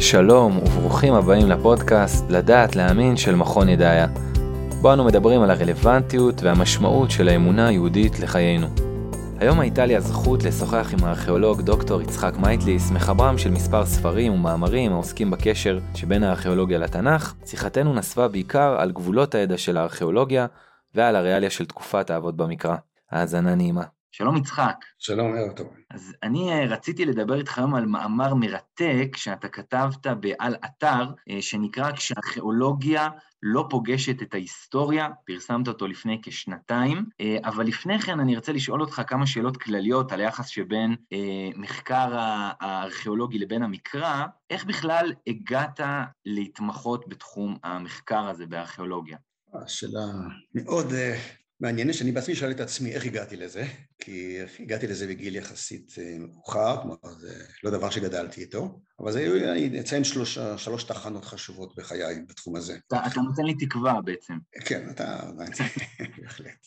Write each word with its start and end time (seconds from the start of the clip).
שלום 0.00 0.58
וברוכים 0.58 1.14
הבאים 1.14 1.48
לפודקאסט 1.48 2.30
לדעת 2.30 2.76
להאמין 2.76 3.16
של 3.16 3.34
מכון 3.34 3.68
ידעיה. 3.68 4.06
בו 4.80 4.92
אנו 4.92 5.04
מדברים 5.04 5.42
על 5.42 5.50
הרלוונטיות 5.50 6.42
והמשמעות 6.42 7.10
של 7.10 7.28
האמונה 7.28 7.68
היהודית 7.68 8.20
לחיינו. 8.20 8.66
היום 9.38 9.60
הייתה 9.60 9.86
לי 9.86 9.96
הזכות 9.96 10.42
לשוחח 10.42 10.90
עם 10.92 11.04
הארכיאולוג 11.04 11.60
דוקטור 11.60 12.02
יצחק 12.02 12.32
מייטליס, 12.36 12.90
מחברם 12.90 13.38
של 13.38 13.50
מספר 13.50 13.86
ספרים 13.86 14.32
ומאמרים 14.32 14.92
העוסקים 14.92 15.30
בקשר 15.30 15.78
שבין 15.94 16.22
הארכיאולוגיה 16.22 16.78
לתנ"ך. 16.78 17.34
שיחתנו 17.46 17.94
נסבה 17.94 18.28
בעיקר 18.28 18.76
על 18.78 18.92
גבולות 18.92 19.34
הידע 19.34 19.58
של 19.58 19.76
הארכיאולוגיה 19.76 20.46
ועל 20.94 21.16
הריאליה 21.16 21.50
של 21.50 21.66
תקופת 21.66 22.10
האבות 22.10 22.36
במקרא. 22.36 22.76
האזנה 23.10 23.54
נעימה. 23.54 23.99
שלום 24.12 24.36
יצחק. 24.36 24.76
שלום, 24.98 25.34
ערב 25.36 25.56
טוב. 25.56 25.66
אז 25.90 26.14
אני 26.22 26.52
אה, 26.52 26.66
רציתי 26.66 27.04
לדבר 27.04 27.38
איתך 27.38 27.58
היום 27.58 27.74
על 27.74 27.86
מאמר 27.86 28.34
מרתק 28.34 29.16
שאתה 29.16 29.48
כתבת 29.48 30.06
בעל 30.06 30.54
אתר, 30.64 31.04
אה, 31.30 31.42
שנקרא 31.42 31.92
כשהארכיאולוגיה 31.92 33.08
לא 33.42 33.66
פוגשת 33.70 34.22
את 34.22 34.34
ההיסטוריה, 34.34 35.08
פרסמת 35.26 35.68
אותו 35.68 35.86
לפני 35.86 36.20
כשנתיים, 36.22 37.04
אה, 37.20 37.36
אבל 37.44 37.66
לפני 37.66 37.98
כן 37.98 38.20
אני 38.20 38.34
ארצה 38.34 38.52
לשאול 38.52 38.80
אותך 38.80 39.02
כמה 39.06 39.26
שאלות 39.26 39.56
כלליות 39.56 40.12
על 40.12 40.20
היחס 40.20 40.46
שבין 40.48 40.96
מחקר 41.56 42.08
הארכיאולוגי 42.60 43.38
לבין 43.38 43.62
המקרא, 43.62 44.26
איך 44.50 44.64
בכלל 44.64 45.12
הגעת 45.26 45.80
להתמחות 46.26 47.08
בתחום 47.08 47.56
המחקר 47.64 48.28
הזה 48.28 48.46
בארכיאולוגיה? 48.46 49.16
שאלה 49.66 50.00
מאוד 50.54 50.92
מעניין 51.60 51.92
שאני 51.92 52.12
בעצמי 52.12 52.34
שואל 52.34 52.50
את 52.50 52.60
עצמי 52.60 52.92
איך 52.92 53.06
הגעתי 53.06 53.36
לזה, 53.36 53.64
כי 53.98 54.38
הגעתי 54.60 54.86
לזה 54.86 55.06
בגיל 55.06 55.36
יחסית 55.36 55.94
אה, 55.98 56.16
מאוחר, 56.18 56.82
כלומר 56.82 57.18
זה 57.18 57.44
לא 57.64 57.70
דבר 57.70 57.90
שגדלתי 57.90 58.40
איתו, 58.40 58.80
אבל 59.00 59.12
זה, 59.12 59.52
אני 59.52 59.80
אציין 59.80 60.04
שלוש, 60.04 60.38
שלוש 60.56 60.84
תחנות 60.84 61.24
חשובות 61.24 61.76
בחיי 61.76 62.22
בתחום 62.28 62.56
הזה. 62.56 62.78
אתה, 62.86 63.06
אתה 63.06 63.20
נותן 63.20 63.42
לי 63.42 63.54
תקווה 63.66 64.00
בעצם. 64.04 64.34
כן, 64.64 64.90
אתה, 64.90 65.20
בהחלט. 66.18 66.66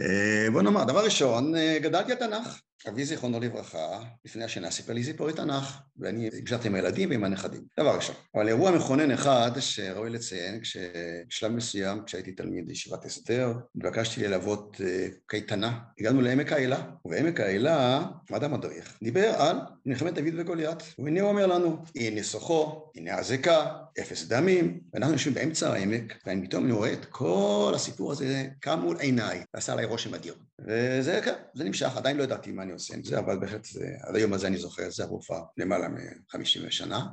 אה, 0.00 0.50
בוא 0.52 0.62
נאמר, 0.62 0.84
דבר 0.84 1.04
ראשון, 1.04 1.54
אה, 1.54 1.78
גדלתי 1.82 2.12
על 2.12 2.18
תנ"ך. 2.18 2.60
אבי 2.88 3.04
זיכרונו 3.04 3.40
לברכה, 3.40 4.00
לפני 4.24 4.44
השינה 4.44 4.70
סיפר 4.70 4.92
לי 4.92 5.04
סיפורי 5.04 5.32
תנ"ך, 5.32 5.80
ואני 5.98 6.26
הגשתי 6.26 6.68
עם 6.68 6.74
הילדים 6.74 7.10
ועם 7.10 7.24
הנכדים. 7.24 7.62
דבר 7.80 7.96
ראשון. 7.96 8.14
אבל 8.34 8.48
אירוע 8.48 8.70
מכונן 8.70 9.10
אחד 9.10 9.50
שראוי 9.60 10.10
לציין, 10.10 10.60
כשבשלב 10.60 11.52
מסוים, 11.52 12.02
כשהייתי 12.06 12.32
תלמיד 12.32 12.70
ישיבת 12.70 13.04
הסדר, 13.04 13.52
התבקשתי 13.76 14.22
ללוות 14.28 14.80
אה, 14.84 15.08
קייטנה. 15.26 15.78
הגענו 16.00 16.20
לעמק 16.20 16.52
האלה, 16.52 16.82
ובעמק 17.04 17.40
האלה 17.40 18.02
עמד 18.30 18.44
המדריך. 18.44 18.98
דיבר 19.02 19.28
על 19.28 19.56
מלחמת 19.86 20.14
דוד 20.14 20.34
וגוליית. 20.36 20.78
והנה 20.98 21.20
הוא 21.20 21.30
אומר 21.30 21.46
לנו, 21.46 21.84
הנה 21.96 22.22
סוחו, 22.22 22.90
הנה 22.96 23.18
הזקה, 23.18 23.76
אפס 24.00 24.24
דמים, 24.24 24.80
ואנחנו 24.94 25.12
יושבים 25.12 25.34
באמצע 25.34 25.72
העמק, 25.72 26.14
ואני 26.26 26.46
פתאום 26.46 26.70
רואה 26.70 26.92
את 26.92 27.04
כל 27.04 27.72
הסיפור 27.74 28.12
הזה 28.12 28.46
קם 28.60 28.80
מול 28.80 28.96
עיניי, 29.00 29.42
ועשה 29.54 29.72
עליי 29.72 29.84
רושם 29.84 30.14
אדיר. 30.14 30.34
וזה 30.66 31.20
כן, 31.24 31.34
זה 31.54 31.64
נמשך, 31.64 31.96
עדיין 31.96 32.16
לא 32.16 32.22
ידעתי 32.22 32.52
מה 32.52 32.64
אני 32.70 32.74
עושה 32.74 32.94
עם 32.94 33.04
זה, 33.04 33.18
אבל 33.18 33.38
בהחלט 33.38 33.66
עד 34.02 34.16
היום 34.16 34.32
הזה 34.32 34.46
אני 34.46 34.58
זוכר 34.58 34.86
את 34.86 34.92
זה, 34.92 35.04
עברו 35.04 35.20
כבר 35.20 35.42
למעלה 35.56 35.88
מ-50 35.88 36.70
שנה. 36.70 37.06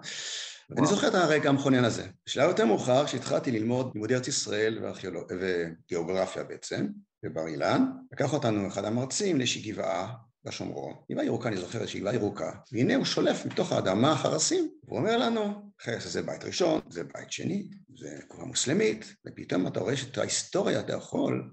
ואני 0.69 0.87
זוכר 0.87 1.07
את 1.07 1.15
הרגע 1.15 1.49
המכונן 1.49 1.83
הזה. 1.83 2.07
בשלב 2.25 2.49
יותר 2.49 2.65
מאוחר, 2.65 3.05
כשהתחלתי 3.05 3.51
ללמוד 3.51 3.91
לימודי 3.93 4.15
ארץ 4.15 4.27
ישראל 4.27 4.79
וגיאוגרפיה 5.39 6.43
בעצם, 6.43 6.87
בבר 7.23 7.47
אילן, 7.47 7.85
לקח 8.11 8.33
אותנו 8.33 8.67
אחד 8.67 8.85
המרצים 8.85 9.37
לאיזושהי 9.37 9.71
גבעה 9.71 10.13
בשומרון, 10.45 10.93
גבעה 11.11 11.25
ירוקה, 11.25 11.49
אני 11.49 11.57
זוכר 11.57 11.85
שהיא 11.85 12.01
גבעה 12.01 12.15
ירוקה, 12.15 12.51
והנה 12.71 12.95
הוא 12.95 13.05
שולף 13.05 13.45
מתוך 13.45 13.71
האדמה 13.71 14.15
חרסים, 14.15 14.69
והוא 14.87 14.99
אומר 14.99 15.17
לנו, 15.17 15.71
חרס 15.81 16.05
הזה 16.05 16.21
בית 16.21 16.43
ראשון, 16.43 16.81
זה 16.89 17.03
בית 17.03 17.31
שני, 17.31 17.67
זה 17.97 18.19
קבורה 18.29 18.45
מוסלמית, 18.45 19.15
ופתאום 19.27 19.67
אתה 19.67 19.79
רואה 19.79 19.97
שאת 19.97 20.17
ההיסטוריה 20.17 20.79
אתה 20.79 20.93
יכול 20.93 21.51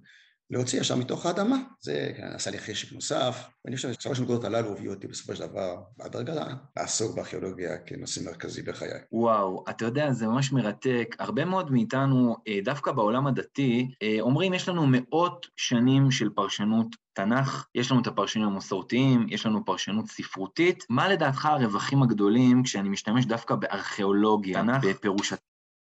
להוציא 0.51 0.81
ישר 0.81 0.97
מתוך 0.97 1.27
האדמה. 1.27 1.57
זה 1.81 2.13
כן, 2.17 2.27
עשה 2.35 2.51
לי 2.51 2.59
חשק 2.59 2.93
נוסף, 2.93 3.49
ואני 3.65 3.77
חושב 3.77 3.93
ששלוש 3.93 4.19
הנקודות 4.19 4.45
הללו 4.45 4.73
הביאו 4.73 4.95
אותי 4.95 5.07
בסופו 5.07 5.37
של 5.37 5.47
דבר, 5.47 5.77
בהדרגה, 5.97 6.47
לעסוק 6.77 7.17
בארכיאולוגיה 7.17 7.79
כנושא 7.79 8.21
מרכזי 8.25 8.63
בחיי. 8.63 8.89
וואו, 9.13 9.65
אתה 9.71 9.85
יודע, 9.85 10.13
זה 10.13 10.27
ממש 10.27 10.53
מרתק. 10.53 11.17
הרבה 11.19 11.45
מאוד 11.45 11.71
מאיתנו, 11.71 12.37
אה, 12.49 12.59
דווקא 12.65 12.93
בעולם 12.93 13.27
הדתי, 13.27 13.95
אה, 14.03 14.17
אומרים, 14.21 14.55
יש 14.55 14.69
לנו 14.69 14.87
מאות 14.89 15.47
שנים 15.57 16.11
של 16.11 16.31
פרשנות 16.31 16.87
תנ"ך, 17.15 17.67
יש 17.75 17.91
לנו 17.91 18.03
את 18.03 18.07
הפרשנים 18.07 18.47
המסורתיים, 18.47 19.27
יש 19.29 19.47
לנו 19.47 19.65
פרשנות 19.65 20.07
ספרותית. 20.09 20.85
מה 20.91 21.09
לדעתך 21.09 21.47
הרווחים 21.47 22.03
הגדולים 22.03 22.63
כשאני 22.63 22.89
משתמש 22.89 23.27
דווקא 23.27 23.55
בארכיאולוגיה, 23.55 24.63
תנ"ך, 24.63 24.85
בפירוש 24.85 25.33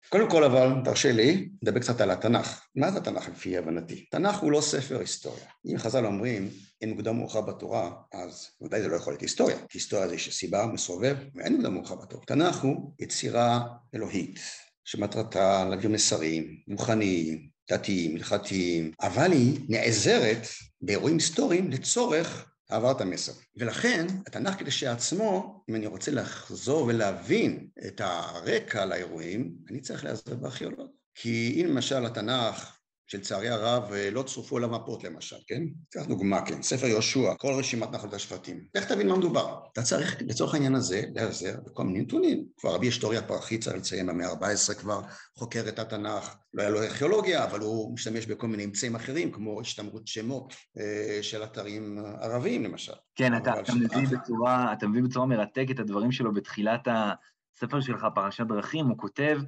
קודם 0.09 0.29
כל 0.29 0.43
אבל, 0.43 0.73
תרשה 0.83 1.11
לי, 1.11 1.49
נדבר 1.63 1.79
קצת 1.79 2.01
על 2.01 2.11
התנ"ך. 2.11 2.61
מה 2.75 2.91
זה 2.91 2.97
התנ"ך 2.97 3.29
לפי 3.29 3.57
הבנתי? 3.57 4.05
תנ"ך 4.11 4.37
הוא 4.37 4.51
לא 4.51 4.61
ספר 4.61 4.99
היסטוריה. 4.99 5.45
אם 5.65 5.77
חז"ל 5.77 6.05
אומרים, 6.05 6.49
אין 6.81 6.89
מוקדם 6.89 7.17
מאוחר 7.17 7.41
בתורה, 7.41 7.91
אז 8.13 8.47
ודאי 8.61 8.81
זה 8.81 8.87
לא 8.87 8.95
יכול 8.95 9.13
להיות 9.13 9.21
היסטוריה. 9.21 9.57
היסטוריה 9.73 10.07
זה 10.07 10.15
יש 10.15 10.35
סיבה, 10.35 10.65
מסובב, 10.65 11.15
ואין 11.35 11.55
מוקדם 11.55 11.73
מאוחר 11.73 11.95
בתורה. 11.95 12.25
תנ"ך 12.25 12.63
הוא 12.63 12.91
יצירה 12.99 13.61
אלוהית, 13.95 14.39
שמטרתה 14.85 15.65
להעביר 15.69 15.89
מסרים 15.89 16.57
מוכנים, 16.67 17.49
דתיים, 17.71 18.15
הלכתיים, 18.15 18.91
אבל 19.01 19.31
היא 19.31 19.59
נעזרת 19.69 20.47
באירועים 20.81 21.15
היסטוריים 21.15 21.71
לצורך 21.71 22.51
העברת 22.69 23.01
המסר. 23.01 23.31
ולכן 23.57 24.07
התנ"ך 24.27 24.55
כשלעצמו, 24.65 25.63
אם 25.69 25.75
אני 25.75 25.87
רוצה 25.87 26.11
לחזור 26.11 26.83
ולהבין 26.83 27.67
את 27.87 28.01
הרקע 28.01 28.85
לאירועים, 28.85 29.55
אני 29.69 29.81
צריך 29.81 30.03
להיעזר 30.03 30.35
בארכיאולוגיה. 30.35 30.85
כי 31.15 31.61
אם 31.61 31.69
למשל 31.69 32.05
התנ"ך 32.05 32.76
שלצערי 33.07 33.49
הרב 33.49 33.91
אה, 33.91 34.09
לא 34.11 34.23
צורפו 34.23 34.57
אליו 34.57 34.69
מפות 34.69 35.03
למשל, 35.03 35.35
כן? 35.47 35.63
קח 35.89 36.05
דוגמה, 36.05 36.45
כן, 36.45 36.61
ספר 36.61 36.87
יהושע, 36.87 37.33
כל 37.37 37.53
רשימת 37.59 37.91
נחלת 37.91 38.13
השבטים. 38.13 38.61
איך 38.75 38.85
תבין 38.85 39.07
מה 39.07 39.17
מדובר? 39.17 39.59
אתה 39.73 39.81
צריך 39.81 40.21
לצורך 40.21 40.53
העניין 40.53 40.75
הזה 40.75 41.01
להיעזר 41.15 41.55
בכל 41.65 41.83
מיני 41.83 42.01
נתונים. 42.01 42.45
כבר 42.57 42.75
רבי 42.75 42.89
אשתוריה 42.89 43.21
פרחי 43.21 43.57
צריך 43.57 43.75
לציין 43.75 44.07
במאה 44.07 44.27
ה-14 44.27 44.73
כבר 44.73 45.01
חוקר 45.35 45.63
את 45.67 45.79
התנ"ך, 45.79 46.35
לא 46.53 46.61
היה 46.61 46.69
לו 46.69 46.83
ארכיאולוגיה, 46.83 47.43
אבל 47.43 47.59
הוא 47.59 47.93
משתמש 47.93 48.25
בכל 48.25 48.47
מיני 48.47 48.65
אמצעים 48.65 48.95
אחרים, 48.95 49.31
כמו 49.31 49.61
השתמרות 49.61 50.07
שמות 50.07 50.53
אה, 50.79 51.19
של 51.21 51.43
אתרים 51.43 51.97
ערביים 52.21 52.63
למשל. 52.63 52.93
כן, 53.15 53.37
אתה, 53.37 53.59
אתה, 53.59 53.73
מביא 53.75 54.17
בצורה, 54.17 54.73
אתה 54.73 54.87
מביא 54.87 55.03
בצורה 55.03 55.25
מרתקת 55.25 55.71
את 55.71 55.79
הדברים 55.79 56.11
שלו 56.11 56.33
בתחילת 56.33 56.87
הספר 56.87 57.81
שלך, 57.81 58.07
פרשת 58.15 58.45
דרכים, 58.47 58.85
הוא 58.85 58.97
כותב, 58.97 59.39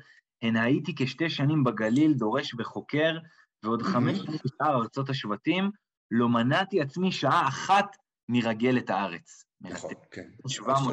הן 0.41 0.55
הייתי 0.55 0.93
כשתי 0.97 1.29
שנים 1.29 1.63
בגליל, 1.63 2.13
דורש 2.13 2.55
וחוקר, 2.59 3.17
ועוד 3.63 3.81
חמש 3.81 4.19
בשאר 4.19 4.75
ארצות 4.75 5.09
השבטים, 5.09 5.71
לא 6.11 6.29
מנעתי 6.29 6.81
עצמי 6.81 7.11
שעה 7.11 7.47
אחת 7.47 7.95
מרגל 8.29 8.77
את 8.77 8.89
הארץ. 8.89 9.43
נכון, 9.61 9.91
כן. 10.11 10.27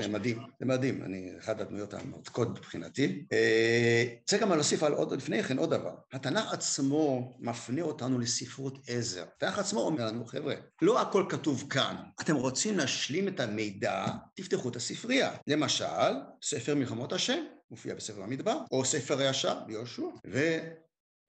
זה 0.03 0.09
מדהים, 0.09 0.39
זה 0.61 0.67
מדהים, 0.67 1.03
אני 1.03 1.31
אחת 1.39 1.61
הדמויות 1.61 1.95
המרתקות 1.95 2.49
מבחינתי. 2.49 3.25
אה, 3.33 4.05
צריך 4.25 4.43
גם 4.43 4.53
להוסיף 4.53 4.83
על 4.83 4.93
עוד, 4.93 5.13
לפני 5.13 5.43
כן 5.43 5.59
עוד 5.59 5.71
דבר. 5.71 5.95
התנ"ך 6.13 6.53
עצמו 6.53 7.37
מפנה 7.41 7.83
אותנו 7.83 8.19
לספרות 8.19 8.79
עזר. 8.89 9.25
התנ"ך 9.37 9.59
עצמו 9.59 9.81
אומר 9.81 10.07
לנו, 10.07 10.25
חבר'ה, 10.25 10.55
לא 10.83 11.01
הכל 11.01 11.27
כתוב 11.29 11.65
כאן. 11.71 11.97
אתם 12.21 12.35
רוצים 12.35 12.79
להשלים 12.79 13.29
את 13.29 13.41
המידע, 13.41 14.07
תפתחו 14.35 14.69
את 14.69 14.77
הספרייה. 14.77 15.31
למשל, 15.47 16.13
ספר 16.43 16.75
מלחמות 16.75 17.13
השם, 17.13 17.45
מופיע 17.71 17.95
בספר 17.95 18.23
המדבר, 18.23 18.59
או 18.71 18.85
ספר 18.85 19.19
הישר 19.19 19.61
ביהושע, 19.67 20.07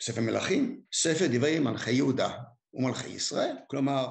ספר 0.02 0.22
מלכים, 0.22 0.82
ספר 0.94 1.26
דברי 1.32 1.60
מלכי 1.60 1.92
יהודה 1.92 2.38
ומלכי 2.74 3.10
ישראל. 3.10 3.56
כלומר, 3.68 4.08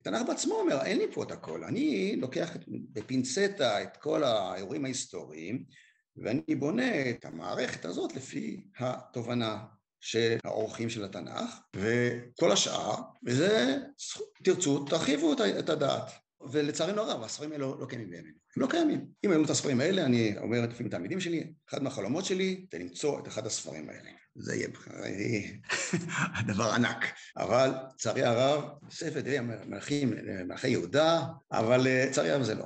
התנ"ך 0.00 0.22
בעצמו 0.26 0.54
אומר, 0.54 0.82
אין 0.84 0.98
לי 0.98 1.06
פה 1.12 1.22
את 1.22 1.30
הכל, 1.30 1.64
אני 1.64 2.16
לוקח 2.16 2.50
בפינצטה 2.68 3.82
את 3.82 3.96
כל 3.96 4.24
האירועים 4.24 4.84
ההיסטוריים 4.84 5.64
ואני 6.16 6.54
בונה 6.58 7.10
את 7.10 7.24
המערכת 7.24 7.84
הזאת 7.84 8.16
לפי 8.16 8.64
התובנה 8.78 9.64
של 10.00 10.36
האורחים 10.44 10.90
של 10.90 11.04
התנ"ך 11.04 11.60
וכל 11.76 12.52
השאר, 12.52 12.94
וזה, 13.26 13.76
תרצו, 14.44 14.84
תרחיבו 14.84 15.32
את 15.58 15.68
הדעת. 15.68 16.10
ולצערנו 16.52 17.02
הרב, 17.02 17.22
הספרים 17.22 17.52
האלה 17.52 17.66
לא, 17.66 17.76
לא 17.80 17.86
קיימים 17.86 18.10
בימינו. 18.10 18.38
הם 18.56 18.62
לא 18.62 18.66
קיימים. 18.66 19.06
אם 19.24 19.30
היו 19.30 19.44
את 19.44 19.50
הספרים 19.50 19.80
האלה, 19.80 20.04
אני 20.04 20.38
אומר 20.38 20.64
את 20.64 20.68
לפעמים 20.68 20.86
לתלמידים 20.86 21.20
שלי, 21.20 21.52
אחד 21.68 21.82
מהחלומות 21.82 22.24
שלי 22.24 22.66
זה 22.72 22.78
למצוא 22.78 23.20
את 23.20 23.28
אחד 23.28 23.46
הספרים 23.46 23.88
האלה. 23.88 24.10
זה 24.34 24.54
יהיה 24.54 24.68
דבר 26.46 26.70
ענק. 26.70 27.04
אבל 27.36 27.70
לצערי 27.94 28.22
הרב, 28.22 28.64
ספר 28.90 29.20
דברי 29.20 29.38
המלכים, 29.38 30.14
מלכי 30.46 30.68
יהודה, 30.68 31.24
אבל 31.52 31.80
לצערי 31.84 32.30
הרב 32.30 32.42
זה 32.42 32.54
לא. 32.54 32.64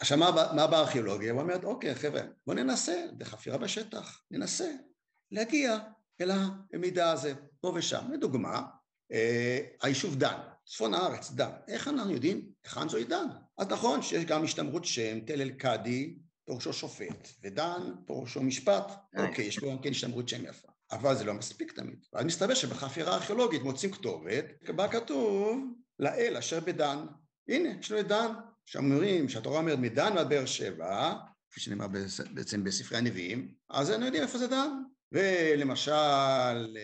עכשיו 0.00 0.18
מה 0.54 0.66
בארכיאולוגיה? 0.66 1.32
הוא 1.32 1.40
אומר, 1.40 1.56
אוקיי 1.62 1.94
חבר'ה, 1.94 2.22
בואו 2.46 2.56
ננסה 2.56 3.04
בחפירה 3.18 3.58
בשטח, 3.58 4.20
ננסה 4.30 4.70
להגיע 5.30 5.78
אל 6.20 6.30
המידע 6.72 7.10
הזה, 7.10 7.34
פה 7.60 7.72
ושם. 7.76 8.04
לדוגמה, 8.12 8.62
אה, 9.12 9.58
היישוב 9.82 10.16
דן, 10.16 10.38
צפון 10.66 10.94
הארץ, 10.94 11.30
דן. 11.30 11.50
איך 11.68 11.88
אנחנו 11.88 12.12
יודעים 12.12 12.48
היכן 12.64 12.88
זוהי 12.88 13.04
דן? 13.04 13.26
אז 13.58 13.68
נכון 13.68 14.02
שיש 14.02 14.24
גם 14.24 14.44
השתמרות 14.44 14.84
שם, 14.84 15.20
תל 15.20 15.40
אל-קאדי, 15.40 16.14
פירושו 16.46 16.72
שופט, 16.72 17.28
ודן 17.42 17.92
פירושו 18.06 18.42
משפט, 18.42 18.92
אוקיי, 19.18 19.44
יש 19.44 19.58
פה 19.58 19.70
גם 19.70 19.78
כן 19.78 19.90
השתמרות 19.90 20.28
שם 20.28 20.44
יפה. 20.44 20.68
אבל 20.92 21.16
זה 21.16 21.24
לא 21.24 21.34
מספיק 21.34 21.72
תמיד. 21.72 21.98
ואז 22.12 22.24
מסתבר 22.24 22.54
שבחפירה 22.54 23.12
הארכיאולוגית 23.12 23.62
מוצאים 23.62 23.92
כתובת, 23.92 24.44
בה 24.76 24.88
כתוב 24.88 25.64
לאל 25.98 26.36
אשר 26.38 26.60
בדן. 26.60 26.98
הנה, 27.48 27.68
יש 27.80 27.90
לנו 27.90 28.00
את 28.00 28.08
דן, 28.08 28.32
שאומרים, 28.66 29.28
שהתורה 29.28 29.58
אומרת 29.58 29.78
מדן 29.78 30.12
ועד 30.16 30.28
באר 30.28 30.46
שבע, 30.46 31.14
כפי 31.50 31.60
שנאמר 31.60 31.86
בעצם 32.34 32.64
בספרי 32.64 32.98
הנביאים, 32.98 33.54
אז 33.70 33.90
היינו 33.90 34.04
יודעים 34.04 34.22
איפה 34.22 34.38
זה 34.38 34.46
דן. 34.46 34.70
ולמשל, 35.12 36.76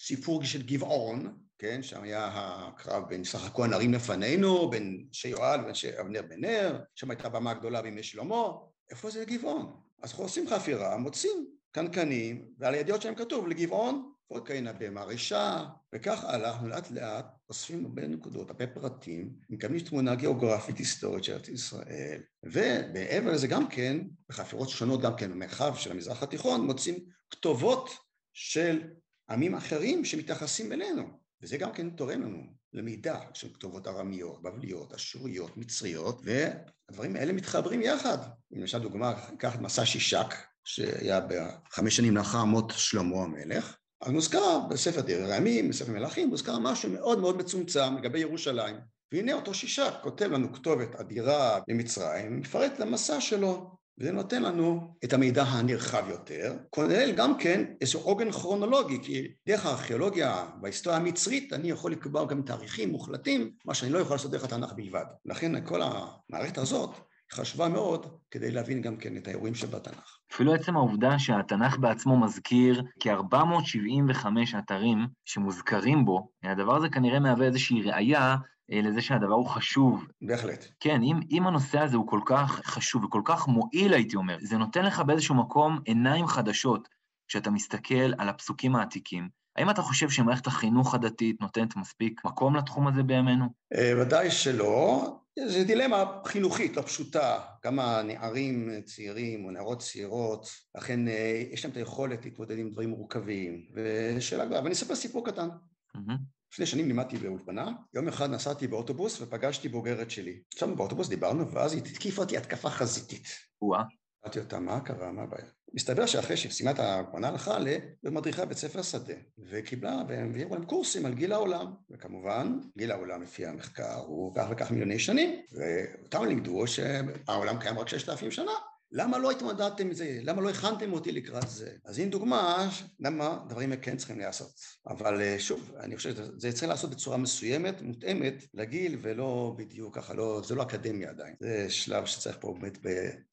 סיפור 0.00 0.44
של 0.44 0.62
גבעון, 0.62 1.38
כן, 1.58 1.82
שם 1.82 2.02
היה 2.02 2.30
הקרב 2.32 3.08
בין 3.08 3.24
סך 3.24 3.46
הכל 3.46 3.64
הנערים 3.64 3.94
לפנינו, 3.94 4.70
בין 4.70 5.04
אנשי 5.08 5.28
יואל 5.28 5.64
ואנשי 5.64 6.00
אבנר 6.00 6.22
בן 6.22 6.40
נר, 6.40 6.80
שם 6.94 7.10
הייתה 7.10 7.28
במה 7.28 7.54
גדולה 7.54 7.82
בימי 7.82 8.02
שלמה, 8.02 8.48
איפה 8.90 9.10
זה 9.10 9.24
גבעון? 9.24 9.80
אז 10.02 10.10
אנחנו 10.10 10.24
עושים 10.24 10.48
חפירה, 10.48 10.96
מוצאים 10.96 11.46
קנקנים, 11.70 12.48
ועל 12.58 12.74
הידיעות 12.74 13.02
שלהם 13.02 13.14
כתוב 13.14 13.48
לגבעון, 13.48 14.12
ועוד 14.30 14.46
כאלה 14.46 14.72
במערשה, 14.72 15.64
וכך 15.94 16.24
הלכנו 16.24 16.68
לאט 16.68 16.90
לאט, 16.90 17.26
אוספים 17.48 17.84
הרבה 17.84 18.08
נקודות, 18.08 18.50
הרבה 18.50 18.66
פרטים, 18.66 19.32
מקבלים 19.50 19.80
תמונה 19.80 20.14
גיאוגרפית 20.14 20.78
היסטורית 20.78 21.24
של 21.24 21.32
ארץ 21.32 21.48
ישראל, 21.48 22.20
ומעבר 22.42 23.32
לזה 23.32 23.46
גם 23.46 23.68
כן, 23.68 23.98
בחפירות 24.28 24.68
שונות 24.68 25.00
גם 25.00 25.16
כן 25.16 25.30
במרחב 25.30 25.76
של 25.76 25.90
המזרח 25.90 26.22
התיכון, 26.22 26.66
מוצאים 26.66 26.94
כתובות 27.30 27.90
של 28.32 28.82
עמים 29.30 29.54
אחרים 29.54 30.04
שמתייחסים 30.04 30.72
אלינו, 30.72 31.27
וזה 31.42 31.56
גם 31.56 31.72
כן 31.72 31.90
תורם 31.90 32.22
לנו 32.22 32.42
למידע 32.72 33.18
של 33.34 33.52
כתובות 33.54 33.86
ארמיות, 33.86 34.42
בבליות, 34.42 34.94
אשוריות, 34.94 35.56
מצריות, 35.56 36.22
והדברים 36.24 37.16
האלה 37.16 37.32
מתחברים 37.32 37.82
יחד. 37.82 38.18
למשל 38.50 38.78
דוגמה, 38.78 39.14
קח 39.38 39.54
את 39.54 39.60
מסע 39.60 39.86
שישק, 39.86 40.34
שהיה 40.64 41.20
בחמש 41.20 41.96
שנים 41.96 42.16
לאחר 42.16 42.44
מות 42.44 42.72
שלמה 42.76 43.22
המלך, 43.22 43.76
אז 44.00 44.12
מוזכר 44.12 44.58
בספר 44.70 45.00
דרך 45.00 45.30
הימים, 45.30 45.68
בספר 45.68 45.92
מלכים, 45.92 46.28
מוזכר 46.28 46.58
משהו 46.58 46.90
מאוד 46.90 47.18
מאוד 47.18 47.36
מצומצם 47.36 47.96
לגבי 47.98 48.18
ירושלים. 48.18 48.76
והנה 49.12 49.32
אותו 49.32 49.54
שישק 49.54 49.92
כותב 50.02 50.24
לנו 50.32 50.52
כתובת 50.52 50.94
אדירה 50.94 51.60
במצרים, 51.68 52.40
מפרט 52.40 52.72
את 52.74 52.80
המסע 52.80 53.20
שלו, 53.20 53.77
וזה 54.00 54.12
נותן 54.12 54.42
לנו 54.42 54.94
את 55.04 55.12
המידע 55.12 55.42
הנרחב 55.42 56.04
יותר, 56.08 56.56
כולל 56.70 57.12
גם 57.12 57.38
כן 57.38 57.64
איזה 57.80 57.98
עוגן 57.98 58.32
כרונולוגי, 58.32 58.98
כי 59.02 59.28
דרך 59.46 59.66
הארכיאולוגיה 59.66 60.46
וההיסטוריה 60.62 60.98
המצרית 60.98 61.52
אני 61.52 61.70
יכול 61.70 61.92
לקבוע 61.92 62.24
גם 62.24 62.42
תאריכים 62.42 62.90
מוחלטים, 62.90 63.50
מה 63.64 63.74
שאני 63.74 63.92
לא 63.92 63.98
יכול 63.98 64.14
לעשות 64.14 64.30
דרך 64.30 64.44
התנ"ך 64.44 64.72
בלבד. 64.72 65.04
לכן 65.24 65.64
כל 65.64 65.80
המערכת 65.82 66.58
הזאת 66.58 66.90
חשובה 67.32 67.68
מאוד 67.68 68.06
כדי 68.30 68.50
להבין 68.50 68.82
גם 68.82 68.96
כן 68.96 69.16
את 69.16 69.26
האירועים 69.26 69.54
שבתנ"ך. 69.54 70.18
אפילו 70.32 70.54
עצם 70.54 70.76
העובדה 70.76 71.18
שהתנ"ך 71.18 71.78
בעצמו 71.78 72.20
מזכיר 72.20 72.82
כ-475 73.00 74.26
אתרים 74.58 74.98
שמוזכרים 75.24 76.04
בו, 76.04 76.28
הדבר 76.42 76.76
הזה 76.76 76.88
כנראה 76.88 77.20
מהווה 77.20 77.46
איזושהי 77.46 77.82
ראייה 77.82 78.36
לזה 78.68 79.02
שהדבר 79.02 79.34
הוא 79.34 79.46
חשוב. 79.46 80.06
בהחלט. 80.22 80.64
כן, 80.80 81.02
אם, 81.02 81.20
אם 81.30 81.46
הנושא 81.46 81.78
הזה 81.78 81.96
הוא 81.96 82.08
כל 82.08 82.20
כך 82.26 82.60
חשוב 82.64 83.04
וכל 83.04 83.22
כך 83.24 83.48
מועיל, 83.48 83.94
הייתי 83.94 84.16
אומר, 84.16 84.36
זה 84.40 84.58
נותן 84.58 84.84
לך 84.84 85.00
באיזשהו 85.00 85.34
מקום 85.34 85.78
עיניים 85.84 86.26
חדשות 86.26 86.88
כשאתה 87.28 87.50
מסתכל 87.50 88.12
על 88.18 88.28
הפסוקים 88.28 88.76
העתיקים. 88.76 89.28
האם 89.56 89.70
אתה 89.70 89.82
חושב 89.82 90.10
שמערכת 90.10 90.46
החינוך 90.46 90.94
הדתית 90.94 91.40
נותנת 91.40 91.76
מספיק 91.76 92.24
מקום 92.24 92.56
לתחום 92.56 92.88
הזה 92.88 93.02
בימינו? 93.02 93.44
אה, 93.74 93.92
ודאי 94.02 94.30
שלא. 94.30 95.16
זו 95.46 95.64
דילמה 95.64 96.04
חינוכית 96.24 96.76
לא 96.76 96.82
פשוטה. 96.82 97.38
כמה 97.62 98.02
נערים 98.02 98.70
צעירים 98.84 99.44
או 99.44 99.50
נערות 99.50 99.78
צעירות, 99.78 100.48
אכן 100.78 101.08
אה, 101.08 101.42
יש 101.50 101.64
להם 101.64 101.72
את 101.72 101.76
היכולת 101.76 102.24
להתמודד 102.24 102.58
עם 102.58 102.70
דברים 102.70 102.90
מורכבים. 102.90 103.62
ושאלה 103.74 104.44
גדולה, 104.44 104.62
ואני 104.62 104.72
אספר 104.72 104.94
סיפור 104.94 105.26
קטן. 105.26 105.48
Mm-hmm. 105.96 106.37
לפני 106.52 106.66
שנים 106.66 106.86
לימדתי 106.88 107.16
באולפנה, 107.16 107.72
יום 107.94 108.08
אחד 108.08 108.30
נסעתי 108.30 108.66
באוטובוס 108.66 109.20
ופגשתי 109.20 109.68
בוגרת 109.68 110.10
שלי. 110.10 110.40
עכשיו 110.52 110.76
באוטובוס 110.76 111.08
דיברנו 111.08 111.50
ואז 111.50 111.72
היא 111.72 111.82
התקיפה 111.82 112.22
אותי 112.22 112.36
התקפה 112.36 112.70
חזיתית. 112.70 113.28
וואה. 113.62 113.82
שאלתי 114.24 114.38
אותה, 114.38 114.58
מה 114.58 114.80
קרה, 114.80 115.12
מה 115.12 115.22
הבעיה? 115.22 115.46
מסתבר 115.74 116.06
שאחרי 116.06 116.36
שסיימה 116.36 116.70
את 116.70 116.78
האולפנה 116.78 117.28
הלכה 117.28 117.58
למדריכה 118.02 118.44
בית 118.44 118.58
ספר 118.58 118.82
שדה, 118.82 119.14
וקיבלה, 119.38 120.02
והעבירו 120.08 120.54
להם 120.54 120.64
קורסים 120.64 121.06
על 121.06 121.14
גיל 121.14 121.32
העולם. 121.32 121.66
וכמובן, 121.90 122.58
גיל 122.78 122.90
העולם 122.90 123.22
לפי 123.22 123.46
המחקר 123.46 123.94
הוא 123.94 124.34
כך 124.36 124.46
וכך 124.50 124.70
מיליוני 124.70 124.98
שנים, 124.98 125.42
ואותם 125.52 126.24
לימדו 126.24 126.66
שהעולם 126.66 127.58
קיים 127.58 127.78
רק 127.78 127.88
ששת 127.88 128.08
אלפים 128.08 128.30
שנה. 128.30 128.52
למה 128.92 129.18
לא 129.18 129.30
התמודדתם 129.30 129.86
עם 129.86 129.92
זה? 129.92 130.18
למה 130.22 130.42
לא 130.42 130.50
הכנתם 130.50 130.92
אותי 130.92 131.12
לקראת 131.12 131.48
זה? 131.48 131.70
אז 131.84 131.98
הנה 131.98 132.10
דוגמה 132.10 132.68
למה 133.00 133.38
דברים 133.48 133.76
כן 133.76 133.96
צריכים 133.96 134.18
להיעשות. 134.18 134.50
אבל 134.86 135.20
אה, 135.20 135.36
שוב, 135.38 135.74
אני 135.80 135.96
חושב 135.96 136.14
שזה 136.14 136.52
צריך 136.52 136.68
לעשות 136.68 136.90
בצורה 136.90 137.16
מסוימת, 137.16 137.82
מותאמת 137.82 138.44
לגיל, 138.54 138.98
ולא 139.02 139.54
בדיוק 139.58 139.96
ככה, 139.96 140.14
לא, 140.14 140.40
זה 140.44 140.54
לא 140.54 140.62
אקדמיה 140.62 141.10
עדיין. 141.10 141.34
זה 141.40 141.66
שלב 141.70 142.04
שצריך 142.04 142.36
פה 142.40 142.54
באמת 142.60 142.78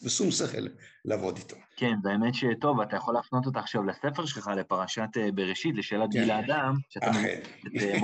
בשום 0.03 0.31
שכל 0.31 0.67
לעבוד 1.05 1.37
איתו. 1.37 1.55
כן, 1.75 1.93
באמת 2.01 2.33
שטוב, 2.35 2.81
אתה 2.81 2.95
יכול 2.95 3.13
להפנות 3.13 3.45
אותה 3.45 3.59
עכשיו 3.59 3.83
לספר 3.83 4.25
שלך, 4.25 4.47
לפרשת 4.57 5.09
אה, 5.17 5.31
בראשית, 5.31 5.75
לשאלת 5.75 6.09
גיל 6.09 6.25
כן. 6.25 6.29
האדם, 6.29 6.73
שאתה... 6.89 7.11
אכן. 7.11 7.39
אה, 7.79 7.97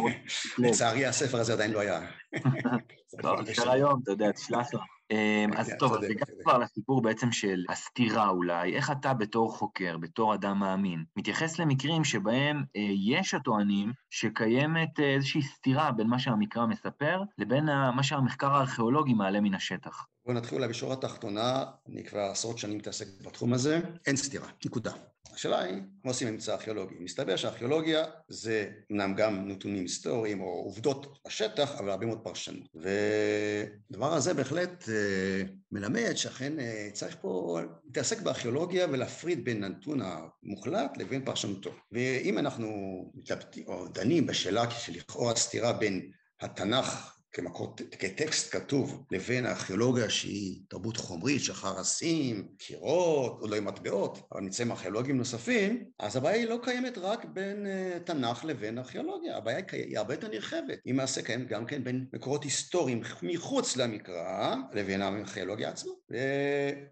לצערי 0.67 1.05
הספר 1.05 1.39
הזה 1.39 1.53
עדיין 1.53 1.71
לא 1.71 1.79
היה. 1.79 2.01
טוב, 3.21 3.39
אפשר 3.39 3.71
היום, 3.71 3.99
אתה 4.03 4.11
יודע, 4.11 4.31
תשלח 4.31 4.73
לו. 4.73 4.79
אמ, 5.11 5.49
אז 5.57 5.73
טוב, 5.79 5.93
אז 5.93 6.03
הגענו 6.03 6.43
כבר 6.43 6.57
לסיפור 6.57 7.01
בעצם 7.01 7.31
של 7.31 7.63
הסתירה 7.69 8.29
אולי, 8.29 8.75
איך 8.75 8.91
אתה 8.91 9.13
בתור 9.13 9.57
חוקר, 9.57 9.97
בתור 9.97 10.33
אדם 10.33 10.59
מאמין, 10.59 11.03
מתייחס 11.15 11.59
למקרים 11.59 12.03
שבהם 12.03 12.63
אה, 12.75 12.87
יש 12.95 13.33
הטוענים 13.33 13.93
שקיימת 14.09 14.99
אה, 14.99 15.13
איזושהי 15.13 15.41
סתירה 15.41 15.91
בין 15.91 16.07
מה 16.07 16.19
שהמקרא 16.19 16.65
מספר 16.65 17.21
לבין 17.37 17.65
מה 17.95 18.03
שהמחקר 18.03 18.51
הארכיאולוגי 18.51 19.13
מעלה 19.13 19.41
מן 19.41 19.53
השטח. 19.53 20.05
בואו 20.25 20.37
נתחיל 20.37 20.57
אולי 20.57 20.67
בשורה 20.67 20.93
התחתונה, 20.93 21.65
אני 21.89 22.03
כבר 22.03 22.21
עשרות 22.31 22.57
שנים 22.57 22.77
מתעסק 22.77 23.07
בתחום 23.21 23.53
הזה, 23.53 23.79
אין 24.05 24.15
סתירה, 24.15 24.49
נקודה. 24.65 24.91
השאלה 25.33 25.59
היא, 25.59 25.73
מה 25.73 26.11
עושים 26.11 26.27
ממצא 26.27 26.53
ארכיאולוגי? 26.53 26.95
מסתבר 26.99 27.35
שארכיאולוגיה 27.35 28.05
זה 28.27 28.69
אמנם 28.91 29.13
גם 29.15 29.47
נתונים 29.47 29.81
היסטוריים 29.81 30.41
או 30.41 30.47
עובדות 30.47 31.19
בשטח, 31.27 31.79
אבל 31.79 31.89
הרבה 31.89 32.05
מאוד 32.05 32.19
פרשנות. 32.23 32.69
ודבר 32.75 34.13
הזה 34.13 34.33
בהחלט 34.33 34.89
אה, 34.89 35.43
מלמד 35.71 36.13
שאכן 36.15 36.59
אה, 36.59 36.89
צריך 36.93 37.17
פה 37.21 37.59
להתעסק 37.85 38.21
בארכיאולוגיה 38.21 38.87
ולהפריד 38.91 39.45
בין 39.45 39.63
הנתון 39.63 39.99
המוחלט 40.01 40.97
לבין 40.97 41.25
פרשנותו. 41.25 41.71
ואם 41.91 42.37
אנחנו 42.37 42.67
מתלבטים 43.15 43.63
או 43.67 43.87
דנים 43.87 44.25
בשאלה 44.25 44.71
שלכאורה 44.71 45.35
סתירה 45.35 45.73
בין 45.73 46.11
התנ"ך 46.41 47.20
כמקור, 47.33 47.75
כטקסט 47.75 48.55
כתוב, 48.55 49.05
לבין 49.11 49.45
הארכיאולוגיה 49.45 50.09
שהיא 50.09 50.59
תרבות 50.69 50.97
חומרית 50.97 51.41
של 51.43 51.53
חרסים, 51.53 52.47
קירות, 52.57 53.39
אולי 53.41 53.59
מטבעות, 53.59 54.27
אבל 54.31 54.41
נצא 54.41 54.63
עם 54.63 54.71
ארכיאולוגים 54.71 55.17
נוספים, 55.17 55.83
אז 55.99 56.15
הבעיה 56.15 56.35
היא 56.35 56.47
לא 56.47 56.59
קיימת 56.63 56.97
רק 56.97 57.25
בין 57.25 57.65
uh, 57.65 57.99
תנ"ך 57.99 58.45
לבין 58.45 58.77
ארכיאולוגיה, 58.77 59.37
הבעיה 59.37 59.59
היא 59.71 59.97
הרבה 59.97 60.13
יותר 60.13 60.27
נרחבת. 60.27 60.79
היא 60.85 60.93
למעשה 60.93 61.21
קיימת 61.21 61.47
גם 61.47 61.65
כן 61.65 61.83
בין 61.83 62.05
מקורות 62.13 62.43
היסטוריים 62.43 63.01
מחוץ 63.23 63.77
למקרא 63.77 64.55
לבין 64.73 65.01
הארכיאולוגיה 65.01 65.69
עצמה. 65.69 65.91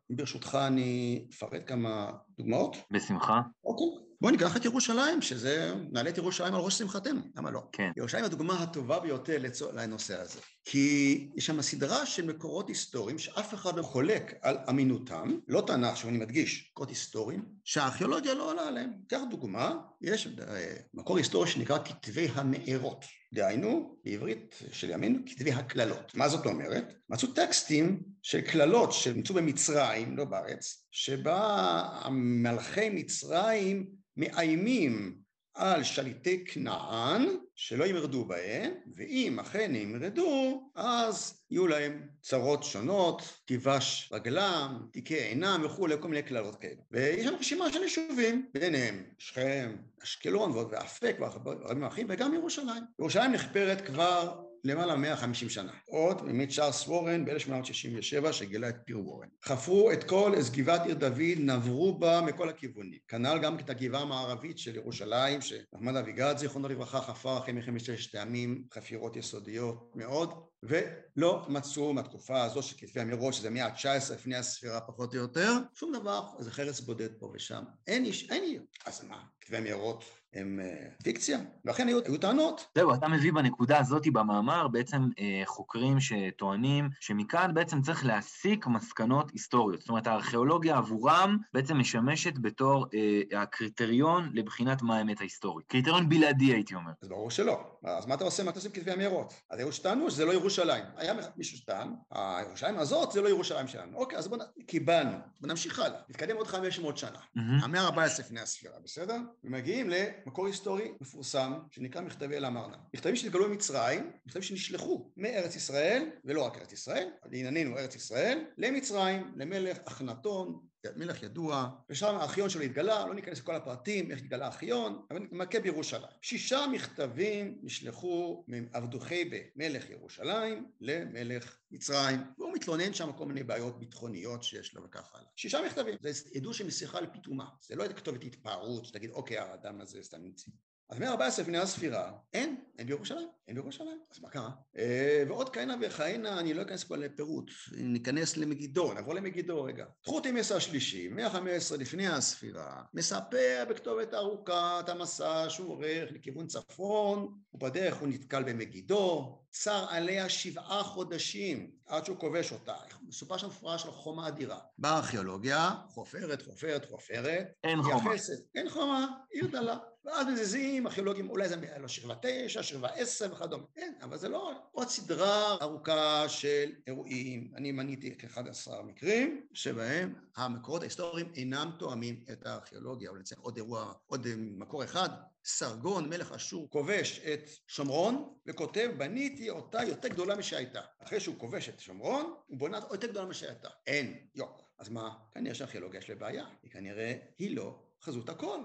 וברשותך 0.09 0.57
אני 0.67 1.25
אפרט 1.33 1.61
כמה 1.65 2.11
דוגמאות. 2.37 2.77
בשמחה. 2.91 3.41
אוקיי. 3.65 4.08
בואו 4.21 4.31
ניקח 4.31 4.57
את 4.57 4.65
ירושלים, 4.65 5.21
שזה, 5.21 5.73
נעלה 5.91 6.09
את 6.09 6.17
ירושלים 6.17 6.55
על 6.55 6.61
ראש 6.61 6.77
שמחתנו, 6.77 7.21
למה 7.35 7.51
לא? 7.51 7.63
כן. 7.71 7.91
ירושלים 7.97 8.25
הדוגמה 8.25 8.63
הטובה 8.63 8.99
ביותר 8.99 9.37
לצור, 9.39 9.71
לנושא 9.71 10.21
הזה. 10.21 10.39
כי 10.65 11.29
יש 11.35 11.45
שם 11.45 11.61
סדרה 11.61 12.05
של 12.05 12.25
מקורות 12.25 12.67
היסטוריים 12.67 13.19
שאף 13.19 13.53
אחד 13.53 13.75
לא 13.77 13.83
חולק 13.83 14.33
על 14.41 14.57
אמינותם, 14.69 15.39
לא 15.47 15.63
תנ"ך, 15.67 15.97
שאני 15.97 16.17
מדגיש, 16.17 16.69
מקורות 16.71 16.89
היסטוריים, 16.89 17.45
שהארכיאולוגיה 17.63 18.33
לא 18.33 18.51
עולה 18.51 18.67
עליהם. 18.67 18.91
קח 19.07 19.19
דוגמה, 19.29 19.75
יש 20.01 20.27
אה, 20.27 20.75
מקור 20.93 21.17
היסטורי 21.17 21.47
שנקרא 21.47 21.77
כתבי 21.85 22.27
המארות. 22.33 23.05
דהיינו, 23.33 23.97
בעברית 24.05 24.63
של 24.71 24.89
ימינו, 24.89 25.19
כתבי 25.25 25.51
הקללות. 25.51 26.15
מה 26.15 26.29
זאת 26.29 26.45
אומרת? 26.45 26.93
מצאו 27.09 27.27
טקסטים 27.27 28.03
של 28.23 28.41
קללות 28.41 28.93
שנמצאו 28.93 29.35
במצרים, 29.35 30.17
לא 30.17 30.25
בארץ, 30.25 30.87
שבה 30.91 31.89
מלכי 32.11 32.89
מצרים 32.89 33.98
מאיימים 34.19 35.15
על 35.53 35.83
שליטי 35.83 36.45
כנען 36.45 37.25
שלא 37.55 37.85
ימרדו 37.85 38.25
בהם, 38.25 38.71
ואם 38.95 39.39
אכן 39.39 39.75
ימרדו, 39.75 40.63
אז 40.75 41.41
יהיו 41.51 41.67
להם 41.67 42.07
צרות 42.21 42.63
שונות, 42.63 43.39
תיבש 43.45 44.09
רגלם, 44.13 44.87
תיקי 44.91 45.15
עינם 45.15 45.61
וכולי, 45.65 45.95
כל 45.99 46.07
מיני 46.07 46.23
קללות 46.23 46.55
כאלה. 46.55 46.81
ויש 46.91 47.25
שם 47.25 47.35
רשימה 47.39 47.73
של 47.73 47.83
יישובים, 47.83 48.49
ביניהם 48.53 49.03
שכם, 49.17 49.75
אשקלון 50.03 50.51
ואפק 50.51 51.15
ורבים 51.19 51.83
אחרים, 51.83 52.07
וגם 52.09 52.33
ירושלים. 52.33 52.83
ירושלים 52.99 53.31
נחפרת 53.31 53.81
כבר 53.81 54.48
למעלה 54.63 54.95
מ-150 54.95 55.49
שנה. 55.49 55.71
עוד 55.85 56.21
ממית 56.25 56.49
צ'ארלס 56.49 56.87
וורן 56.87 57.25
ב-1867 57.25 58.31
שגילה 58.31 58.69
את 58.69 58.75
פיר 58.85 58.99
וורן. 58.99 59.27
חפרו 59.43 59.91
את 59.91 60.03
כל 60.03 60.33
גבעת 60.51 60.85
עיר 60.85 60.95
דוד, 60.95 61.37
נברו 61.37 61.99
בה 61.99 62.21
מכל 62.21 62.49
הכיוונים. 62.49 62.99
כנ"ל 63.07 63.39
גם 63.41 63.59
את 63.59 63.69
הגבעה 63.69 64.01
המערבית 64.01 64.57
של 64.57 64.75
ירושלים, 64.75 65.41
שנחמד 65.41 65.95
אביגד 65.95 66.37
זיכרונו 66.37 66.67
לברכה 66.67 67.01
חפר 67.01 67.37
אחרי 67.37 67.53
מלחמת 67.53 67.81
ששת 67.81 68.15
הימים 68.15 68.63
חפירות 68.73 69.15
יסודיות 69.15 69.91
מאוד. 69.95 70.33
ולא 70.63 71.45
מצאו 71.49 71.93
מהתקופה 71.93 72.43
הזו 72.43 72.61
של 72.61 72.77
כתבי 72.77 73.01
אמירות, 73.01 73.33
שזה 73.33 73.49
מאה 73.49 73.65
ה-19 73.65 74.13
לפני 74.13 74.35
הספירה 74.35 74.81
פחות 74.81 75.15
או 75.15 75.19
יותר, 75.19 75.51
שום 75.75 75.93
דבר, 75.93 76.27
איזה 76.39 76.51
חרס 76.51 76.79
בודד 76.79 77.09
פה 77.19 77.31
ושם. 77.33 77.63
אין 77.87 78.05
איש, 78.05 78.29
אין 78.31 78.43
עיר. 78.43 78.63
אז 78.85 79.03
מה, 79.03 79.23
כתבי 79.49 79.57
אמירות 79.57 80.03
הם 80.33 80.59
אה, 80.63 80.87
פיקציה, 81.03 81.39
ואכן 81.65 81.87
היו, 81.87 81.99
היו 82.05 82.17
טענות. 82.17 82.67
זהו, 82.75 82.93
אתה 82.93 83.07
מביא 83.07 83.33
בנקודה 83.33 83.79
הזאת 83.79 84.07
במאמר 84.07 84.67
בעצם 84.67 85.09
אה, 85.19 85.41
חוקרים 85.45 85.97
שטוענים 85.99 86.89
שמכאן 86.99 87.53
בעצם 87.53 87.81
צריך 87.81 88.05
להסיק 88.05 88.67
מסקנות 88.67 89.31
היסטוריות. 89.31 89.79
זאת 89.79 89.89
אומרת, 89.89 90.07
הארכיאולוגיה 90.07 90.77
עבורם 90.77 91.37
בעצם 91.53 91.77
משמשת 91.77 92.33
בתור 92.37 92.85
אה, 92.93 93.41
הקריטריון 93.41 94.29
לבחינת 94.33 94.81
מה 94.81 94.97
האמת 94.97 95.19
ההיסטורית. 95.19 95.67
קריטריון 95.67 96.09
בלעדי, 96.09 96.45
הייתי 96.45 96.75
אומר. 96.75 96.91
אז 97.01 97.09
ברור 97.09 97.31
שלא. 97.31 97.59
אז 97.83 98.05
מה 98.05 98.15
אתה 98.15 98.23
עושה? 98.23 98.43
מה 98.43 98.49
אתה 98.49 98.59
עושה 98.59 98.69
עם 98.69 98.75
כתבי 98.75 98.93
אמירות? 98.93 99.33
אז 99.49 99.59
היו 99.59 99.71
שטענו 99.71 100.11
שזה 100.11 100.25
לא 100.25 100.33
ירושלים. 100.33 100.83
היה 100.95 101.13
מישהו 101.37 101.57
שטען, 101.57 101.93
הירושלים 102.11 102.79
הזאת 102.79 103.11
זה 103.11 103.21
לא 103.21 103.29
ירושלים 103.29 103.67
שלנו. 103.67 103.97
אוקיי, 103.97 104.17
אז 104.17 104.27
בואו 104.27 104.41
קיבלנו, 104.67 105.17
בואו 105.39 105.51
נמשיך 105.51 105.79
הלאה. 105.79 105.99
נתקדם 106.09 106.35
עוד 106.37 106.47
500 106.47 106.97
שנה. 106.97 107.19
המאה 107.35 107.81
ה-14 107.81 108.19
לפני 108.19 108.39
הספירה, 108.39 108.75
בסדר? 108.83 109.17
ומגיעים 109.43 109.89
ל... 109.89 109.93
מקור 110.25 110.47
היסטורי 110.47 110.91
מפורסם 111.01 111.53
שנקרא 111.71 112.01
מכתבי 112.01 112.37
אל 112.37 112.45
אמרנה. 112.45 112.77
מכתבים 112.93 113.15
שנתגלו 113.15 113.49
במצרים, 113.49 114.11
מכתבים 114.25 114.43
שנשלחו 114.43 115.11
מארץ 115.17 115.55
ישראל, 115.55 116.09
ולא 116.25 116.45
רק 116.45 116.57
ארץ 116.57 116.73
ישראל, 116.73 117.09
לענייננו 117.25 117.77
ארץ 117.77 117.95
ישראל, 117.95 118.45
למצרים, 118.57 119.31
למלך 119.35 119.77
אחנתון, 119.85 120.59
מלך 120.95 121.23
ידוע, 121.23 121.69
ושם 121.89 122.15
הארכיון 122.15 122.49
שלו 122.49 122.61
התגלה, 122.61 123.07
לא 123.07 123.15
ניכנס 123.15 123.39
לכל 123.39 123.55
הפרטים, 123.55 124.11
איך 124.11 124.19
התגלה 124.19 124.45
הארכיון, 124.45 125.05
אבל 125.11 125.27
נמקה 125.31 125.59
בירושלים. 125.59 126.11
שישה 126.21 126.65
מכתבים 126.71 127.59
נשלחו 127.63 128.45
מעבדוכי 128.47 129.29
במלך 129.55 129.89
ירושלים 129.89 130.71
למלך 130.81 131.57
מצרים, 131.71 132.19
והוא 132.37 132.53
מתלונן 132.53 132.93
שם 132.93 133.11
כל 133.11 133.25
מיני 133.25 133.43
בעיות 133.43 133.79
ביטחוניות 133.79 134.43
שיש 134.43 134.73
לו 134.73 134.83
וכך 134.83 135.15
הלאה. 135.15 135.27
שישה 135.35 135.59
מכתבים, 135.65 135.95
זה 136.01 136.29
עדות 136.35 136.53
של 136.53 136.67
משיכה 136.67 137.01
לפתאומה, 137.01 137.45
זה 137.61 137.75
לא 137.75 137.87
כתובת 137.87 138.23
התפארות, 138.23 138.85
שתגיד 138.85 139.09
אוקיי 139.09 139.37
האדם 139.37 139.81
הזה 139.81 140.03
סתם 140.03 140.21
נמצא. 140.21 140.51
אז 140.89 140.99
מאה 140.99 141.09
14 141.09 141.43
לפני 141.43 141.57
הספירה, 141.57 142.11
אין, 142.33 142.55
אין 142.79 142.87
בירושלים, 142.87 143.27
אין 143.47 143.55
בירושלים, 143.55 143.99
אז 144.11 144.19
מה 144.19 144.29
קרה? 144.29 144.49
אה, 144.77 145.23
ועוד 145.27 145.49
כהנה 145.49 145.75
וכהנה, 145.81 146.39
אני 146.39 146.53
לא 146.53 146.61
אכנס 146.61 146.83
פה 146.83 146.95
לפירוט, 146.95 147.51
ניכנס 147.71 148.37
למגידו, 148.37 148.93
נעבור 148.93 149.13
למגידו 149.13 149.63
רגע. 149.63 149.85
תחותימס 150.01 150.51
השלישי, 150.51 151.07
מאה 151.07 151.29
15 151.29 151.77
לפני 151.77 152.07
הספירה, 152.07 152.83
מספר 152.93 153.63
בכתובת 153.69 154.13
ארוכה 154.13 154.79
את 154.79 154.89
המסע 154.89 155.45
שהוא 155.49 155.69
עורך 155.69 156.11
לכיוון 156.11 156.47
צפון, 156.47 157.39
ובדרך 157.53 157.97
הוא 157.97 158.07
נתקל 158.07 158.43
במגידו, 158.43 159.39
צר 159.51 159.85
עליה 159.89 160.29
שבעה 160.29 160.83
חודשים 160.83 161.71
עד 161.85 162.05
שהוא 162.05 162.17
כובש 162.17 162.51
אותה. 162.51 162.75
מסופר 163.07 163.37
שם 163.37 163.47
מפורש 163.47 163.85
על 163.85 163.91
חומה 163.91 164.27
אדירה. 164.27 164.59
בארכיאולוגיה, 164.77 165.71
חופרת, 165.87 166.41
חופרת, 166.41 166.85
חופרת. 166.85 167.47
אין 167.63 167.81
חומה. 167.83 168.11
אין 168.55 168.69
חומה, 168.69 169.07
עיר 169.31 169.47
דלה. 169.47 169.77
ואז 170.05 170.27
מזיזים, 170.27 170.87
ארכיאולוגים, 170.87 171.29
אולי 171.29 171.49
זה 171.49 171.55
לו 171.77 171.89
שכבה 171.89 172.15
תשע, 172.21 172.63
שכבה 172.63 172.87
עשר 172.87 173.33
וכדומה. 173.33 173.63
אין, 173.77 173.93
אבל 174.01 174.17
זה 174.17 174.29
לא 174.29 174.51
עוד 174.71 174.87
סדרה 174.87 175.57
ארוכה 175.61 176.29
של 176.29 176.71
אירועים. 176.87 177.51
אני 177.55 177.71
מניתי 177.71 178.15
כ-11 178.17 178.81
מקרים 178.83 179.45
שבהם 179.53 180.13
המקורות 180.35 180.81
ההיסטוריים 180.81 181.31
אינם 181.35 181.71
תואמים 181.79 182.23
את 182.31 182.45
הארכיאולוגיה. 182.45 183.09
אולי 183.09 183.23
צריך 183.23 183.41
עוד 183.41 183.57
אירוע, 183.57 183.93
עוד 184.07 184.27
מקור 184.35 184.83
אחד, 184.83 185.09
סרגון, 185.45 186.09
מלך 186.09 186.31
אשור, 186.31 186.69
כובש 186.69 187.19
את 187.19 187.49
שומרון, 187.67 188.33
וכותב, 188.47 188.91
בניתי 188.97 189.49
אותה 189.49 189.83
יותר 189.83 190.07
גדולה 190.07 190.35
משהייתה. 190.35 190.81
אחרי 191.03 191.19
שהוא 191.19 191.35
כובש 191.37 191.69
את 191.69 191.79
שומרון, 191.79 192.33
הוא 192.47 192.57
בונה 192.57 192.77
אותה 192.77 192.95
יותר 192.95 193.07
גדולה 193.07 193.25
משהייתה. 193.25 193.69
אין, 193.87 194.27
יוק. 194.35 194.61
אז 194.79 194.89
מה? 194.89 195.09
כנראה 195.33 195.55
שהארכיאולוגיה 195.55 195.97
יש 195.97 196.09
לה 196.09 196.15
בעיה. 196.15 196.45
היא 196.63 196.71
כנראה, 196.71 197.15
היא 197.37 197.55
לא 197.55 197.88
חזות 198.03 198.29
הכל. 198.29 198.59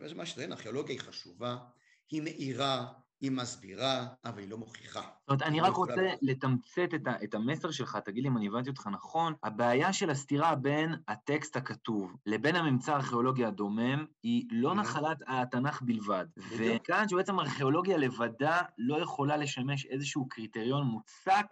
וזה 0.00 0.14
מה 0.14 0.26
שזה, 0.26 0.44
ארכיאולוגיה 0.44 0.94
היא 0.94 1.00
חשובה, 1.00 1.56
היא 2.10 2.22
מאירה, 2.22 2.86
היא 3.20 3.30
מסבירה, 3.30 4.06
אבל 4.24 4.38
היא 4.38 4.48
לא 4.48 4.58
מוכיחה. 4.58 5.00
זאת 5.00 5.28
אומרת, 5.28 5.42
אני 5.42 5.60
רק 5.60 5.74
רוצה 5.74 6.12
לתמצת 6.22 6.88
את, 6.94 7.06
ה, 7.06 7.24
את 7.24 7.34
המסר 7.34 7.70
שלך, 7.70 7.98
תגיד 8.04 8.22
לי 8.22 8.28
אם 8.28 8.36
אני 8.36 8.46
הבנתי 8.46 8.70
אותך 8.70 8.86
נכון. 8.86 9.34
הבעיה 9.42 9.92
של 9.92 10.10
הסתירה 10.10 10.54
בין 10.54 10.94
הטקסט 11.08 11.56
הכתוב 11.56 12.16
לבין 12.26 12.56
הממצא 12.56 12.92
הארכיאולוגי 12.92 13.44
הדומם, 13.44 14.06
היא 14.22 14.46
לא 14.50 14.74
נחלת 14.74 15.18
התנ"ך 15.26 15.82
בלבד. 15.82 16.26
וכאן 16.58 17.08
שבעצם 17.08 17.40
ארכיאולוגיה 17.40 17.96
לבדה 17.96 18.60
לא 18.78 19.02
יכולה 19.02 19.36
לשמש 19.36 19.86
איזשהו 19.86 20.28
קריטריון 20.28 20.86
מוצק 20.86 21.46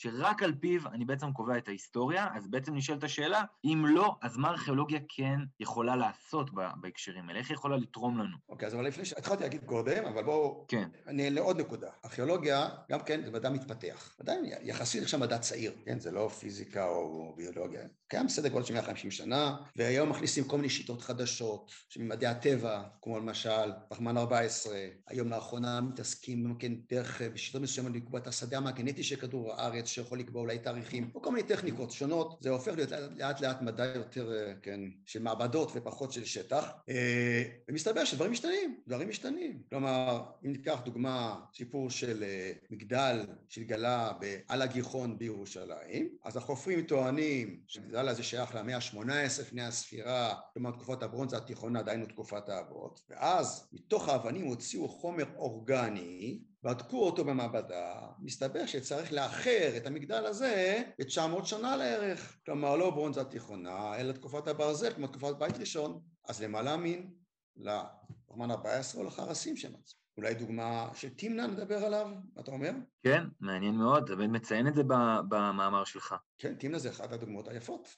שרק 0.00 0.42
על 0.42 0.54
פיו 0.60 0.88
אני 0.88 1.04
בעצם 1.04 1.32
קובע 1.32 1.58
את 1.58 1.68
ההיסטוריה, 1.68 2.28
אז 2.34 2.48
בעצם 2.50 2.74
נשאלת 2.74 3.04
השאלה, 3.04 3.42
אם 3.64 3.84
לא, 3.88 4.16
אז 4.22 4.36
מה 4.36 4.48
ארכיאולוגיה 4.48 4.98
כן 5.08 5.38
יכולה 5.60 5.96
לעשות 5.96 6.50
בהקשרים 6.80 7.28
האלה? 7.28 7.38
איך 7.38 7.48
היא 7.48 7.54
יכולה 7.54 7.76
לתרום 7.76 8.18
לנו? 8.18 8.36
אוקיי, 8.48 8.66
okay, 8.66 8.68
אז 8.68 8.74
אבל 8.74 8.86
לפני 8.86 9.04
ש... 9.04 9.12
התחלתי 9.12 9.42
להגיד 9.42 9.64
קודם, 9.64 10.04
אבל 10.04 10.22
בואו... 10.22 10.64
כן. 10.68 10.88
אני 11.06 11.24
אעלה 11.24 11.34
לעוד 11.34 11.60
נקודה. 11.60 11.90
ארכיאולוגיה, 12.04 12.68
גם 12.90 13.00
כן, 13.00 13.24
זה 13.24 13.30
מדע 13.30 13.50
מתפתח. 13.50 14.14
עדיין 14.20 14.44
יחסית 14.62 15.02
עכשיו 15.02 15.20
מדע 15.20 15.38
צעיר, 15.38 15.72
כן? 15.84 16.00
זה 16.00 16.10
לא 16.10 16.28
פיזיקה 16.28 16.88
או 16.88 17.34
ביולוגיה. 17.36 17.82
קיים 18.08 18.28
סדר 18.28 18.48
גודל 18.48 18.64
של 18.64 18.74
150 18.74 19.10
שנה, 19.10 19.56
והיום 19.76 20.10
מכניסים 20.10 20.44
כל 20.44 20.56
מיני 20.56 20.68
שיטות 20.68 21.02
חדשות, 21.02 21.70
שממדעי 21.88 22.30
הטבע, 22.30 22.82
כמו 23.02 23.18
למשל, 23.18 23.72
פחמן 23.88 24.16
14, 24.16 24.78
היום 25.06 25.28
לאחרונה 25.28 25.80
מתעסקים, 25.80 26.54
כן, 26.58 26.72
דרך, 26.90 27.22
בשיטות 27.22 27.62
מסוימות 27.62 27.92
לקבוע 27.92 28.20
את 28.20 28.26
השדה 28.26 28.56
המגנטי 28.56 29.02
של 29.02 29.16
כדור 29.16 29.52
הארץ, 29.54 29.87
שיכול 29.88 30.18
לקבוע 30.18 30.42
אולי 30.42 30.58
תאריכים, 30.58 31.10
או 31.14 31.22
כל 31.22 31.32
מיני 31.32 31.48
טכניקות 31.48 31.90
שונות, 31.90 32.38
זה 32.40 32.50
הופך 32.50 32.72
להיות 32.76 32.90
לאט 33.16 33.40
לאט 33.40 33.62
מדע 33.62 33.84
יותר, 33.84 34.32
אה, 34.32 34.52
כן, 34.62 34.80
של 35.06 35.22
מעבדות 35.22 35.72
ופחות 35.74 36.12
של 36.12 36.24
שטח, 36.24 36.72
אה, 36.88 37.42
ומסתבר 37.68 38.04
שדברים 38.04 38.32
משתנים, 38.32 38.80
דברים 38.86 39.08
משתנים. 39.08 39.62
כלומר, 39.70 40.24
אם 40.44 40.52
ניקח 40.52 40.80
דוגמה, 40.84 41.40
סיפור 41.54 41.90
של 41.90 42.22
אה, 42.22 42.52
מגדל 42.70 43.26
שהתגלה 43.48 44.12
על 44.48 44.62
הגיחון 44.62 45.18
בירושלים, 45.18 46.08
אז 46.24 46.36
החופרים 46.36 46.82
טוענים 46.82 47.60
שהמגדל 47.66 48.08
הזה 48.08 48.22
שייך 48.22 48.54
למאה 48.54 48.76
ה-18 48.76 49.40
לפני 49.40 49.62
הספירה, 49.62 50.34
כלומר 50.52 50.70
תקופת 50.70 51.02
הברונזה 51.02 51.36
התיכונה, 51.36 51.82
דהיינו 51.82 52.06
תקופת 52.06 52.48
האבות, 52.48 53.00
ואז 53.10 53.68
מתוך 53.72 54.08
האבנים 54.08 54.46
הוציאו 54.46 54.88
חומר 54.88 55.24
אורגני, 55.36 56.40
בדקו 56.62 57.06
אותו 57.06 57.24
במעבדה, 57.24 58.00
מסתבר 58.18 58.66
שצריך 58.66 59.12
לאחר 59.12 59.76
את 59.76 59.86
המגדל 59.86 60.26
הזה 60.26 60.82
ב-900 60.98 61.44
שנה 61.44 61.76
לערך. 61.76 62.38
כלומר, 62.44 62.76
לא 62.76 62.90
ברונזה 62.90 63.24
תיכונה, 63.24 64.00
אלא 64.00 64.12
תקופת 64.12 64.48
הברזל, 64.48 64.94
כמו 64.94 65.06
תקופת 65.06 65.36
בית 65.38 65.58
ראשון. 65.58 66.00
אז 66.28 66.42
למה 66.42 66.62
להאמין? 66.62 67.10
לפחמן 67.56 68.50
14 68.50 69.00
או 69.00 69.06
לחרסים 69.06 69.56
שמצאו. 69.56 69.98
אולי 70.16 70.34
דוגמה 70.34 70.90
של 70.94 71.08
נדבר 71.46 71.84
עליו, 71.84 72.08
מה 72.34 72.42
אתה 72.42 72.50
אומר? 72.50 72.70
כן, 73.02 73.22
מעניין 73.40 73.74
מאוד, 73.74 74.02
אתה 74.04 74.16
באמת 74.16 74.30
מציין 74.30 74.68
את 74.68 74.74
זה 74.74 74.82
במאמר 75.28 75.84
שלך. 75.84 76.14
כן, 76.38 76.54
תמנע 76.54 76.78
זה 76.78 76.90
אחת 76.90 77.12
הדוגמאות 77.12 77.48
היפות. 77.48 77.88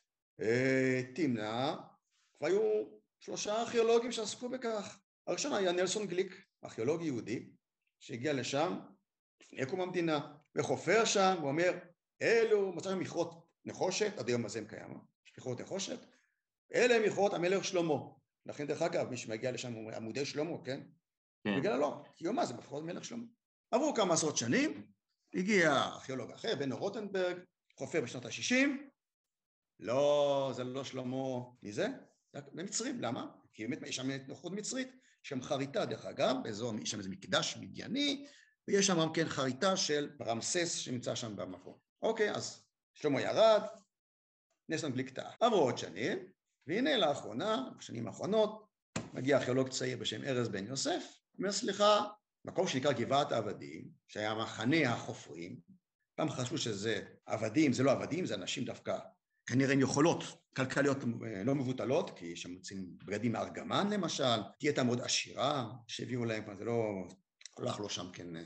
אה, 0.41 1.03
תמנע, 1.15 1.75
כבר 2.39 2.47
היו 2.47 2.85
שלושה 3.21 3.61
ארכיאולוגים 3.61 4.13
שעסקו 4.13 4.49
בכך. 4.49 4.99
הראשון 5.27 5.53
היה 5.53 5.73
נלסון 5.73 6.07
גליק, 6.07 6.45
ארכיאולוג 6.65 7.03
יהודי, 7.03 7.51
שהגיע 8.01 8.33
לשם 8.33 8.79
לפני 9.41 9.67
קום 9.67 9.81
המדינה, 9.81 10.35
וחופר 10.55 11.05
שם, 11.05 11.37
הוא 11.41 11.49
אומר, 11.49 11.79
אלו, 12.23 12.73
מצא 12.73 12.91
שם 12.91 12.99
מכרות 12.99 13.47
נחושת, 13.65 14.19
עד 14.19 14.29
היום 14.29 14.45
הזה 14.45 14.59
הם 14.59 14.67
קיים, 14.67 14.99
יש 15.27 15.33
מכרות 15.39 15.61
נחושת, 15.61 15.99
אלה 16.75 16.95
הם 16.95 17.03
מכרות 17.03 17.35
המלך 17.35 17.65
שלמה. 17.65 17.95
לכן 18.47 18.67
דרך 18.67 18.83
אגב, 18.83 19.11
מי 19.11 19.17
שמגיע 19.17 19.53
לשם 19.53 19.73
הוא 19.73 19.93
עמודי 19.93 20.25
שלמה, 20.25 20.57
כן? 20.65 20.81
כן. 21.45 21.61
בגלל 21.61 21.79
לא, 21.79 22.03
כי 22.17 22.27
הוא 22.27 22.35
מה 22.35 22.47
זה 22.47 22.55
מכרות 22.55 22.85
מלך 22.85 23.05
שלמה. 23.05 23.25
עברו 23.71 23.95
כמה 23.95 24.15
עשרות 24.15 24.37
שנים, 24.37 24.87
הגיע 25.35 25.73
ארכיאולוג 25.73 26.31
אחר, 26.31 26.55
בנו 26.59 26.77
רוטנברג, 26.77 27.37
חופר 27.77 28.01
בשנות 28.01 28.25
ה-60, 28.25 28.69
לא, 29.81 30.53
זה 30.55 30.65
לא 30.65 30.85
שלמה, 30.85 31.17
מי 31.63 31.73
זה? 31.73 31.89
זה 32.33 32.63
מצרים, 32.63 33.01
למה? 33.01 33.27
כי 33.53 33.67
באמת 33.67 33.83
יש 33.83 33.97
שם 33.97 34.11
נוחות 34.29 34.53
מצרית, 34.53 34.89
שם 35.23 35.43
חריטה 35.43 35.85
דרך 35.85 36.07
אגב, 36.07 36.37
באזור, 36.43 36.75
יש 36.83 36.91
שם 36.91 36.99
איזה 36.99 37.09
מקדש 37.09 37.57
מדייני, 37.61 38.27
ויש 38.69 38.87
שם 38.87 39.01
גם 39.01 39.13
כן 39.13 39.29
חריטה 39.29 39.77
של 39.77 40.11
רמסס 40.21 40.75
שנמצא 40.75 41.15
שם 41.15 41.37
במקום. 41.37 41.79
אוקיי, 42.03 42.31
אז 42.31 42.63
שלמה 42.95 43.21
ירד, 43.21 43.63
נסון 44.69 44.93
בלי 44.93 45.05
קטעה. 45.05 45.33
עברו 45.41 45.61
עוד 45.61 45.79
שנים, 45.79 46.19
והנה 46.67 46.97
לאחרונה, 46.97 47.69
בשנים 47.79 48.07
האחרונות, 48.07 48.67
מגיע 49.15 49.39
ארכיאולוג 49.39 49.69
צעיר 49.69 49.99
בשם 49.99 50.25
ארז 50.25 50.49
בן 50.49 50.67
יוסף, 50.67 51.05
אומר 51.39 51.53
סליחה, 51.53 52.01
מקום 52.45 52.67
שנקרא 52.67 52.93
גבעת 52.93 53.33
העבדים, 53.33 53.89
שהיה 54.09 54.35
מחנה 54.35 54.93
החופרים, 54.93 55.61
פעם 56.15 56.31
חשבו 56.31 56.59
שזה 56.59 57.03
עבדים, 57.27 57.73
זה 57.73 57.83
לא 57.83 57.91
עבדים, 57.91 58.27
זה 58.27 58.35
אנשים 58.35 58.65
דווקא 58.65 58.99
כנראה 59.51 59.73
עם 59.73 59.81
יכולות 59.81 60.25
כלכליות 60.57 60.99
אה, 61.05 61.45
לא 61.45 61.55
מבוטלות, 61.55 62.19
כי 62.19 62.37
שם 62.37 62.51
מוצאים 62.51 62.87
בגדים 63.05 63.33
מארגמן 63.33 63.91
למשל, 63.91 64.41
הייתה 64.61 64.83
מאוד 64.83 65.01
עשירה 65.01 65.71
שהביאו 65.87 66.25
להם, 66.25 66.43
זה 66.59 66.65
לא 66.65 67.09
הלך 67.59 67.81
לו 67.81 67.89
שם 67.89 68.07
כן 68.13 68.37
אה, 68.37 68.43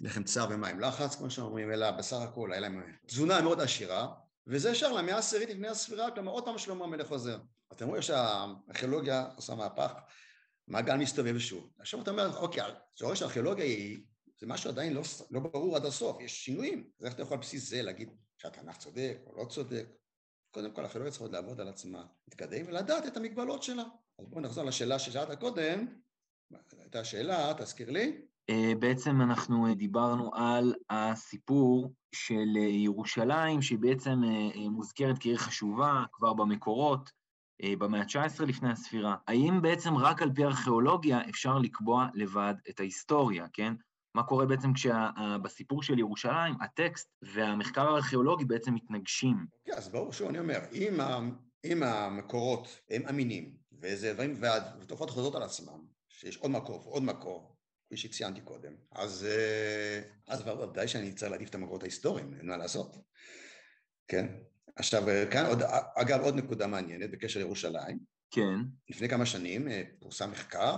לחם 0.00 0.24
צר 0.24 0.46
ומים 0.50 0.80
לחץ, 0.80 1.14
כמו 1.14 1.30
שאומרים, 1.30 1.72
אלא 1.72 1.90
בסך 1.90 2.16
הכל 2.16 2.52
היה 2.52 2.60
להם 2.60 2.82
תזונה 3.06 3.40
מאוד 3.40 3.60
עשירה, 3.60 4.14
וזה 4.46 4.70
ישר 4.70 4.92
למאה 4.92 5.14
העשירית 5.14 5.48
לפני 5.48 5.68
הספירה, 5.68 6.10
כלומר 6.10 6.32
עוד 6.32 6.44
פעם 6.44 6.58
שלמה 6.58 6.84
המלך 6.84 7.06
חוזר. 7.06 7.38
אתם 7.72 7.88
רואים 7.88 8.02
שהארכיאולוגיה 8.02 9.26
עושה 9.36 9.54
מהפך, 9.54 9.92
מעגל 10.68 10.96
מסתובב 10.96 11.38
שוב. 11.38 11.70
עכשיו 11.78 12.02
אתה 12.02 12.10
אומר, 12.10 12.36
אוקיי, 12.36 12.62
זה 12.98 13.16
שהארכיאולוגיה 13.16 13.64
היא, 13.64 13.98
זה 14.40 14.46
משהו 14.46 14.70
עדיין 14.70 14.94
לא, 14.94 15.02
לא 15.30 15.40
ברור 15.40 15.76
עד 15.76 15.86
הסוף, 15.86 16.20
יש 16.20 16.44
שינויים, 16.44 16.90
אז 17.00 17.06
איך 17.06 17.14
אתה 17.14 17.22
יכול 17.22 17.34
על 17.34 17.40
בסיס 17.40 17.70
זה 17.70 17.82
להגיד 17.82 18.08
שהתנ"ך 18.38 18.76
צודק 18.76 19.18
או 19.26 19.36
לא 19.36 19.48
צודק? 19.48 19.86
קודם 20.50 20.72
כל, 20.72 20.80
הארכיאולוגיה 20.80 21.12
צריכה 21.12 21.26
לעבוד 21.32 21.60
על 21.60 21.68
עצמה, 21.68 22.04
להתקדם 22.28 22.66
ולדעת 22.66 23.06
את 23.06 23.16
המגבלות 23.16 23.62
שלה. 23.62 23.84
אז 24.18 24.26
בואו 24.26 24.40
נחזור 24.40 24.64
לשאלה 24.64 24.98
ששאלת 24.98 25.40
קודם, 25.40 25.86
הייתה 26.80 27.04
שאלה, 27.04 27.54
תזכיר 27.58 27.90
לי. 27.90 28.20
אה, 28.50 28.72
בעצם 28.78 29.22
אנחנו 29.22 29.74
דיברנו 29.74 30.34
על 30.34 30.74
הסיפור 30.90 31.92
של 32.14 32.56
ירושלים, 32.56 33.62
שהיא 33.62 33.78
בעצם 33.78 34.24
אה, 34.24 34.50
אה, 34.54 34.68
מוזכרת 34.68 35.16
כעיר 35.20 35.36
חשובה 35.36 36.04
כבר 36.12 36.34
במקורות, 36.34 37.18
במאה 37.78 38.00
ה-19 38.00 38.44
לפני 38.44 38.70
הספירה. 38.70 39.16
האם 39.28 39.62
בעצם 39.62 39.96
רק 39.96 40.22
על 40.22 40.30
פי 40.34 40.44
ארכיאולוגיה 40.44 41.28
אפשר 41.28 41.58
לקבוע 41.58 42.06
לבד 42.14 42.54
את 42.70 42.80
ההיסטוריה, 42.80 43.46
כן? 43.52 43.74
מה 44.18 44.24
קורה 44.24 44.46
בעצם 44.46 44.72
כשבסיפור 44.72 45.82
של 45.82 45.98
ירושלים, 45.98 46.54
הטקסט 46.60 47.08
והמחקר 47.22 47.88
הארכיאולוגי 47.88 48.44
בעצם 48.44 48.74
מתנגשים? 48.74 49.36
כן, 49.64 49.72
אז 49.72 49.88
ברור 49.88 50.12
שוב, 50.12 50.28
אני 50.28 50.38
אומר, 50.38 50.58
אם, 50.72 51.00
אם 51.64 51.82
המקורות 51.82 52.80
הם 52.90 53.02
אמינים, 53.08 53.56
וזה 53.80 54.14
דברים, 54.14 54.40
ותופעות 54.80 55.10
חוזרות 55.10 55.34
על 55.34 55.42
עצמם, 55.42 55.84
שיש 56.08 56.36
עוד 56.36 56.50
מקור 56.50 56.88
ועוד 56.88 57.02
מקור, 57.02 57.56
כפי 57.86 57.96
שציינתי 57.96 58.40
קודם, 58.40 58.72
אז, 58.92 59.26
אה, 59.30 60.00
אז 60.28 60.42
ודאי 60.48 60.88
שאני 60.88 61.12
צריך 61.12 61.30
להעדיף 61.30 61.48
את 61.48 61.54
המקורות 61.54 61.82
ההיסטוריים, 61.82 62.34
אין 62.34 62.46
מה 62.46 62.56
לעשות, 62.56 62.96
כן? 64.08 64.26
עכשיו, 64.76 65.08
אה, 65.08 65.24
כאן 65.30 65.46
עוד, 65.46 65.62
אגב, 65.94 66.20
עוד 66.20 66.34
נקודה 66.34 66.66
מעניינת 66.66 67.10
בקשר 67.10 67.40
לירושלים. 67.40 67.98
כן. 68.30 68.58
לפני 68.90 69.08
כמה 69.08 69.26
שנים 69.26 69.68
אה, 69.68 69.82
פורסם 69.98 70.30
מחקר 70.30 70.76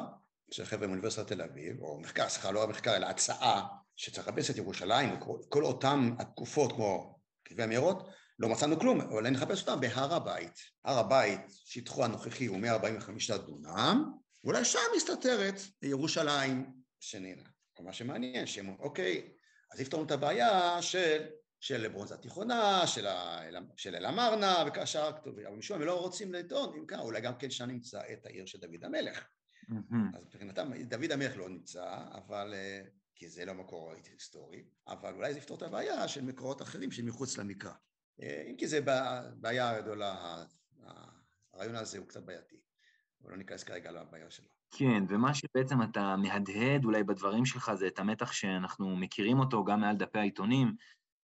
של 0.50 0.64
חבר'ה 0.64 0.86
מאוניברסיטת 0.86 1.26
תל 1.26 1.42
אביב, 1.42 1.82
או 1.82 2.00
מחקר, 2.00 2.28
סליחה, 2.28 2.50
לא 2.50 2.62
המחקר, 2.62 2.96
אלא 2.96 3.06
הצעה 3.06 3.66
שצריך 3.96 4.28
לחפש 4.28 4.50
את 4.50 4.56
ירושלים, 4.56 5.20
כל 5.48 5.64
אותן 5.64 6.10
התקופות 6.18 6.72
כמו 6.72 7.18
כתבי 7.44 7.62
המאורות, 7.62 8.08
לא 8.38 8.48
מצאנו 8.48 8.78
כלום, 8.78 9.00
אבל 9.00 9.30
נחפש 9.30 9.60
אותם 9.60 9.80
בהר 9.80 10.14
הבית. 10.14 10.58
הר 10.84 10.98
הבית, 10.98 11.40
שטחו 11.48 12.04
הנוכחי 12.04 12.46
הוא 12.46 12.58
145 12.58 13.30
דונם, 13.30 14.12
ואולי 14.44 14.64
שם 14.64 14.78
מסתתרת 14.96 15.54
ירושלים 15.82 16.72
שנינה. 17.00 17.42
מה 17.80 17.92
שמעניין, 17.92 18.46
שהם, 18.46 18.76
אוקיי, 18.78 19.32
אז 19.72 19.80
יפתרו 19.80 20.04
את 20.04 20.10
הבעיה 20.10 20.82
של, 20.82 21.26
של 21.60 21.88
ברונזה 21.88 22.14
התיכונה, 22.14 22.86
של, 22.86 23.06
של 23.76 23.96
אל-אמרנה 23.96 24.64
וכאשר 24.66 25.04
הכתובים, 25.04 25.46
אבל 25.46 25.56
משום 25.56 25.80
הם 25.80 25.86
לא 25.86 26.00
רוצים 26.00 26.34
לטעון, 26.34 26.76
אם 26.78 26.86
ככה, 26.86 27.02
אולי 27.02 27.20
גם 27.20 27.38
כן 27.38 27.50
שם 27.50 27.64
נמצא 27.64 28.00
את 28.12 28.26
העיר 28.26 28.46
של 28.46 28.58
דוד 28.58 28.84
המלך. 28.84 29.24
אז 30.14 30.24
מבחינתם 30.24 30.72
דוד 30.82 31.12
המלך 31.12 31.36
לא 31.36 31.48
נמצא, 31.48 32.04
אבל, 32.12 32.54
אה, 32.54 32.82
כי 33.14 33.28
זה 33.28 33.44
לא 33.44 33.54
מקור 33.54 33.92
היסטורי, 34.12 34.64
אבל 34.86 35.14
אולי 35.14 35.32
זה 35.32 35.38
יפתור 35.38 35.56
את 35.56 35.62
הבעיה 35.62 36.08
של 36.08 36.24
מקורות 36.24 36.62
אחרים 36.62 36.90
שמחוץ 36.90 37.38
למקרא. 37.38 37.72
אה, 38.22 38.44
אם 38.50 38.56
כי 38.56 38.66
זה 38.68 38.80
בעיה 39.36 39.80
גדולה, 39.80 40.44
הרעיון 41.54 41.74
הזה 41.74 41.98
הוא 41.98 42.06
קצת 42.06 42.22
בעייתי, 42.22 42.56
אבל 43.22 43.30
לא 43.30 43.36
ניכנס 43.36 43.64
כרגע 43.64 43.90
לבעיה 43.90 44.30
שלו. 44.30 44.48
כן, 44.70 45.04
ומה 45.08 45.34
שבעצם 45.34 45.82
אתה 45.82 46.16
מהדהד 46.16 46.84
אולי 46.84 47.04
בדברים 47.04 47.44
שלך 47.44 47.72
זה 47.74 47.86
את 47.86 47.98
המתח 47.98 48.32
שאנחנו 48.32 48.96
מכירים 48.96 49.38
אותו 49.38 49.64
גם 49.64 49.80
מעל 49.80 49.96
דפי 49.96 50.18
העיתונים, 50.18 50.74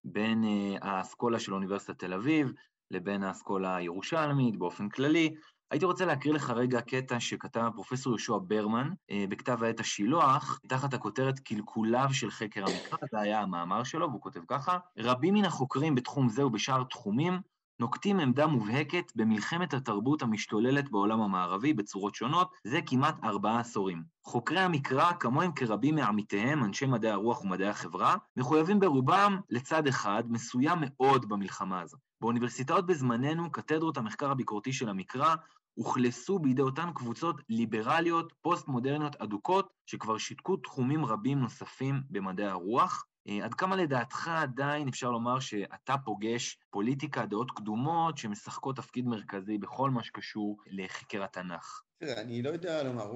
בין 0.03 0.43
uh, 0.43 0.85
האסכולה 0.85 1.39
של 1.39 1.53
אוניברסיטת 1.53 1.99
תל 1.99 2.13
אביב 2.13 2.51
לבין 2.91 3.23
האסכולה 3.23 3.75
הירושלמית 3.75 4.57
באופן 4.57 4.89
כללי, 4.89 5.35
הייתי 5.71 5.85
רוצה 5.85 6.05
להקריא 6.05 6.33
לך 6.33 6.49
רגע 6.49 6.81
קטע 6.81 7.19
שכתב 7.19 7.69
פרופסור 7.75 8.13
יהושע 8.13 8.37
ברמן 8.47 8.89
אה, 9.11 9.25
בכתב 9.29 9.63
העת 9.63 9.79
השילוח, 9.79 10.59
תחת 10.67 10.93
הכותרת 10.93 11.39
קלקוליו 11.39 12.07
של 12.11 12.31
חקר 12.31 12.61
המקרא, 12.61 12.97
זה 13.11 13.19
היה 13.19 13.41
המאמר 13.41 13.83
שלו, 13.83 14.09
והוא 14.09 14.21
כותב 14.21 14.41
ככה: 14.47 14.77
רבים 14.97 15.33
מן 15.33 15.45
החוקרים 15.45 15.95
בתחום 15.95 16.29
זה 16.29 16.45
ובשאר 16.45 16.83
תחומים 16.83 17.39
נוקטים 17.79 18.19
עמדה 18.19 18.47
מובהקת 18.47 19.11
במלחמת 19.15 19.73
התרבות 19.73 20.21
המשתוללת 20.21 20.91
בעולם 20.91 21.21
המערבי 21.21 21.73
בצורות 21.73 22.15
שונות, 22.15 22.51
זה 22.63 22.79
כמעט 22.85 23.15
ארבעה 23.23 23.59
עשורים. 23.59 24.03
חוקרי 24.23 24.59
המקרא, 24.59 25.11
כמוהם 25.19 25.51
כרבים 25.51 25.95
מעמיתיהם, 25.95 26.63
אנשי 26.63 26.85
מדעי 26.85 27.11
הרוח 27.11 27.43
ומדעי 27.43 27.67
החברה, 27.67 28.15
מחויבים 28.37 28.79
ברובם 28.79 29.39
לצד 29.49 29.87
אחד 29.87 30.23
מסוים 30.29 30.77
מאוד 30.81 31.29
במלחמה 31.29 31.81
הזו. 31.81 31.97
באוניברסיטאות 32.21 32.85
בזמננו, 32.85 33.51
קתדרות 33.51 33.97
המחקר 33.97 34.31
הביקורתי 34.31 34.73
של 34.73 34.89
המקרא 34.89 35.35
אוכלסו 35.77 36.39
בידי 36.39 36.61
אותן 36.61 36.89
קבוצות 36.95 37.41
ליברליות, 37.49 38.33
פוסט-מודרניות 38.41 39.15
אדוקות, 39.15 39.69
שכבר 39.85 40.17
שיתקו 40.17 40.57
תחומים 40.57 41.05
רבים 41.05 41.39
נוספים 41.39 42.01
במדעי 42.09 42.47
הרוח. 42.47 43.05
אה, 43.29 43.45
עד 43.45 43.53
כמה 43.53 43.75
לדעתך 43.75 44.27
עדיין 44.27 44.87
אפשר 44.87 45.11
לומר 45.11 45.39
שאתה 45.39 45.95
פוגש 46.05 46.57
פוליטיקה, 46.69 47.25
דעות 47.25 47.51
קדומות, 47.51 48.17
שמשחקות 48.17 48.75
תפקיד 48.75 49.05
מרכזי 49.05 49.57
בכל 49.57 49.89
מה 49.89 50.03
שקשור 50.03 50.57
לחקר 50.67 51.23
התנ"ך? 51.23 51.81
תראה, 51.97 52.21
אני 52.21 52.41
לא 52.41 52.49
יודע 52.49 52.83
לומר, 52.83 53.11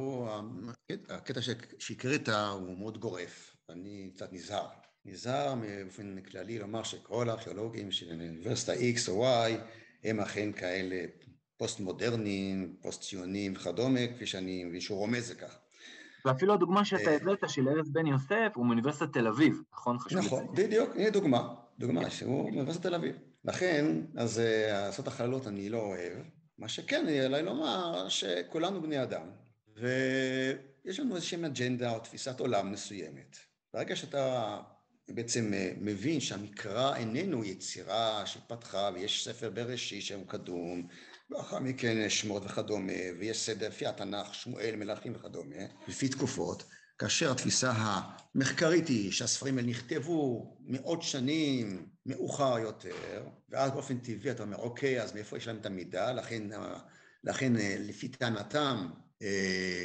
הקטע 1.10 1.40
שהקראת 1.80 2.30
הוא 2.30 2.78
מאוד 2.78 2.98
גורף, 2.98 3.56
אני 3.70 4.12
קצת 4.16 4.34
נזהר. 4.34 4.68
נזהר 5.06 5.56
באופן 5.56 6.22
כללי 6.22 6.60
לומר 6.60 6.84
שכל 6.84 7.30
הארכיאולוגים 7.30 7.92
של 7.92 8.12
אוניברסיטה 8.12 8.74
X 8.74 9.10
או 9.12 9.26
Y 9.26 9.52
הם 10.04 10.20
אכן 10.20 10.52
כאלה 10.52 11.06
פוסט-מודרניים, 11.62 12.76
פוסט-ציוניים 12.82 13.54
וכדומה, 13.56 14.00
כפי 14.16 14.26
שאני 14.26 14.64
מבין 14.64 14.82
שהוא 14.82 14.98
רומז 14.98 15.32
לכך. 15.32 15.58
ואפילו 16.26 16.54
הדוגמה 16.54 16.86
שאתה 16.86 17.10
אה, 17.10 17.16
הבאת 17.16 17.50
של 17.50 17.70
ארז 17.70 17.90
בן 17.90 18.08
יוסף 18.08 18.52
הוא 18.56 18.66
מאוניברסיטת 18.66 19.14
תל 19.14 19.28
אביב, 19.28 19.62
נכון? 19.74 19.98
נכון, 20.12 20.48
בדיוק, 20.56 20.90
הנה 20.96 21.10
דוגמה, 21.10 21.54
דוגמה 21.80 22.10
שהוא 22.10 22.52
מאוניברסיטת 22.52 22.84
תל 22.86 22.96
אביב. 22.96 23.16
לכן, 23.46 23.86
אז 24.16 24.40
אה, 24.40 24.86
לעשות 24.86 25.08
הכללות 25.08 25.48
אני 25.48 25.70
לא 25.70 25.78
אוהב, 25.78 26.14
מה 26.58 26.68
שכן 26.68 27.06
עליי 27.26 27.44
לומר 27.44 28.10
שכולנו 28.10 28.82
בני 28.82 29.04
אדם, 29.04 29.26
ויש 29.76 31.00
לנו 31.00 31.16
איזושהי 31.16 31.46
אג'נדה 31.46 31.92
או 31.92 32.00
תפיסת 32.00 32.40
עולם 32.40 32.72
מסוימת. 32.72 33.38
ברגע 33.74 33.96
שאתה 33.96 34.58
בעצם 35.10 35.54
אה, 35.54 35.72
מבין 35.78 36.20
שהמקרא 36.20 36.96
איננו 36.96 37.44
יצירה 37.44 38.26
שהתפתחה 38.26 38.90
ויש 38.94 39.26
ספר 39.26 39.50
בראשית 39.50 40.02
שהוא 40.04 40.28
קדום 40.28 40.88
ואחר 41.32 41.60
מכן 41.60 42.10
שמות 42.10 42.44
וכדומה, 42.46 42.94
ויש 43.20 43.46
סדר 43.46 43.68
לפי 43.68 43.86
התנ"ך, 43.86 44.36
שמואל, 44.36 44.76
מלכים 44.76 45.14
וכדומה, 45.16 45.56
לפי 45.88 46.10
תקופות, 46.10 46.64
כאשר 46.98 47.32
התפיסה 47.32 47.72
המחקרית 47.76 48.88
היא 48.88 49.12
שהספרים 49.12 49.58
האלה 49.58 49.70
נכתבו 49.70 50.58
מאות 50.60 51.02
שנים 51.02 51.86
מאוחר 52.06 52.60
יותר, 52.60 53.26
ואז 53.50 53.72
באופן 53.72 53.98
טבעי 53.98 54.32
אתה 54.32 54.44
אומר, 54.44 54.58
אוקיי, 54.58 55.02
אז 55.02 55.14
מאיפה 55.14 55.38
יש 55.38 55.48
להם 55.48 55.58
את 55.58 55.66
המידע? 55.66 56.14
לכן, 56.14 56.44
לכן 57.24 57.54
לפי 57.80 58.08
טענתם, 58.08 58.88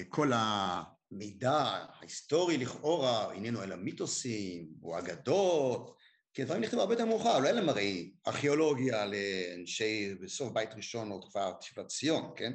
כל 0.08 0.32
המידע 0.34 1.52
ההיסטורי 1.98 2.58
לכאורה 2.58 3.32
איננו 3.32 3.62
אלא 3.62 3.76
מיתוסים 3.76 4.68
או 4.82 4.98
אגדות, 4.98 5.96
כי 6.36 6.42
הדברים 6.42 6.62
נכתבו 6.62 6.80
הרבה 6.80 6.94
יותר 6.94 7.04
מאוחר, 7.04 7.38
לא 7.38 7.44
היה 7.44 7.52
להם 7.52 7.68
הרי 7.68 8.12
ארכיאולוגיה 8.26 9.06
לאנשי 9.06 10.14
בסוף 10.14 10.52
בית 10.52 10.74
ראשון 10.74 11.10
או 11.10 11.22
כבר 11.22 11.52
תפילת 11.60 11.88
ציון, 11.88 12.32
כן? 12.36 12.52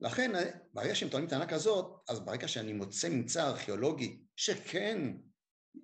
לכן, 0.00 0.30
ברגע 0.74 0.94
שהם 0.94 1.08
טוענים 1.08 1.28
טענה 1.28 1.46
כזאת, 1.46 2.04
אז 2.08 2.20
ברגע 2.20 2.48
שאני 2.48 2.72
מוצא 2.72 3.08
ממצא 3.08 3.48
ארכיאולוגי 3.48 4.18
שכן 4.36 5.12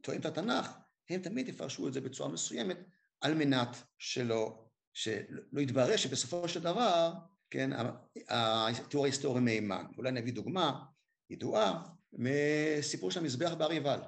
טוען 0.01 0.21
את 0.21 0.27
התנ"ך, 0.27 0.69
הם 1.11 1.23
תמיד 1.23 1.49
יפרשו 1.49 1.89
את 1.89 1.93
זה 1.93 2.01
בצורה 2.01 2.29
מסוימת, 2.29 2.79
על 3.21 3.35
מנת 3.35 3.77
שלא, 3.99 4.65
שלא 4.93 5.61
יתברר 5.61 5.97
שבסופו 5.97 6.49
של 6.49 6.61
דבר, 6.61 7.13
כן, 7.51 7.71
התיאור 8.29 9.05
ההיסטורי 9.05 9.41
מהימן. 9.41 9.85
אולי 9.99 10.11
נביא 10.11 10.33
דוגמה 10.33 10.85
ידועה 11.31 11.83
מסיפור 12.13 13.11
של 13.11 13.21
המזבח 13.21 13.53
בהר 13.53 13.71
עיבל. 13.71 14.01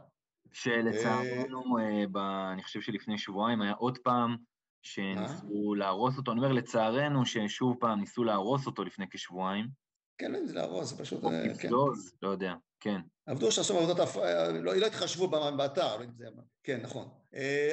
שלצערנו, 0.55 1.79
אה, 1.79 2.53
אני 2.53 2.62
חושב 2.62 2.81
שלפני 2.81 3.19
שבועיים 3.19 3.62
היה 3.62 3.73
עוד 3.73 3.99
פעם 3.99 4.37
שניסו 4.83 5.75
להרוס 5.75 6.17
אותו. 6.17 6.33
אני 6.33 6.40
אומר 6.40 6.53
לצערנו 6.53 7.27
ששוב 7.27 7.77
פעם 7.81 8.01
ניסו 8.01 8.25
להרוס 8.25 8.67
אותו 8.67 8.85
לפני 8.85 9.07
כשבועיים. 9.11 9.67
כן, 10.19 10.33
לא 10.33 10.47
זה 10.47 10.55
להרוס, 10.55 10.90
זה 10.90 10.99
פשוט... 10.99 11.25
או 11.25 11.31
לבזוז, 11.31 12.07
אה, 12.07 12.12
כן. 12.21 12.27
לא 12.27 12.29
יודע. 12.29 12.55
כן. 12.81 13.01
עבדו 13.27 13.53
שעשו 13.53 13.79
עבודות, 13.79 13.99
לא, 14.62 14.77
לא 14.77 14.87
התחשבו 14.87 15.29
באתר, 15.29 15.97
לא 15.97 16.31
כן, 16.62 16.81
נכון. 16.83 17.09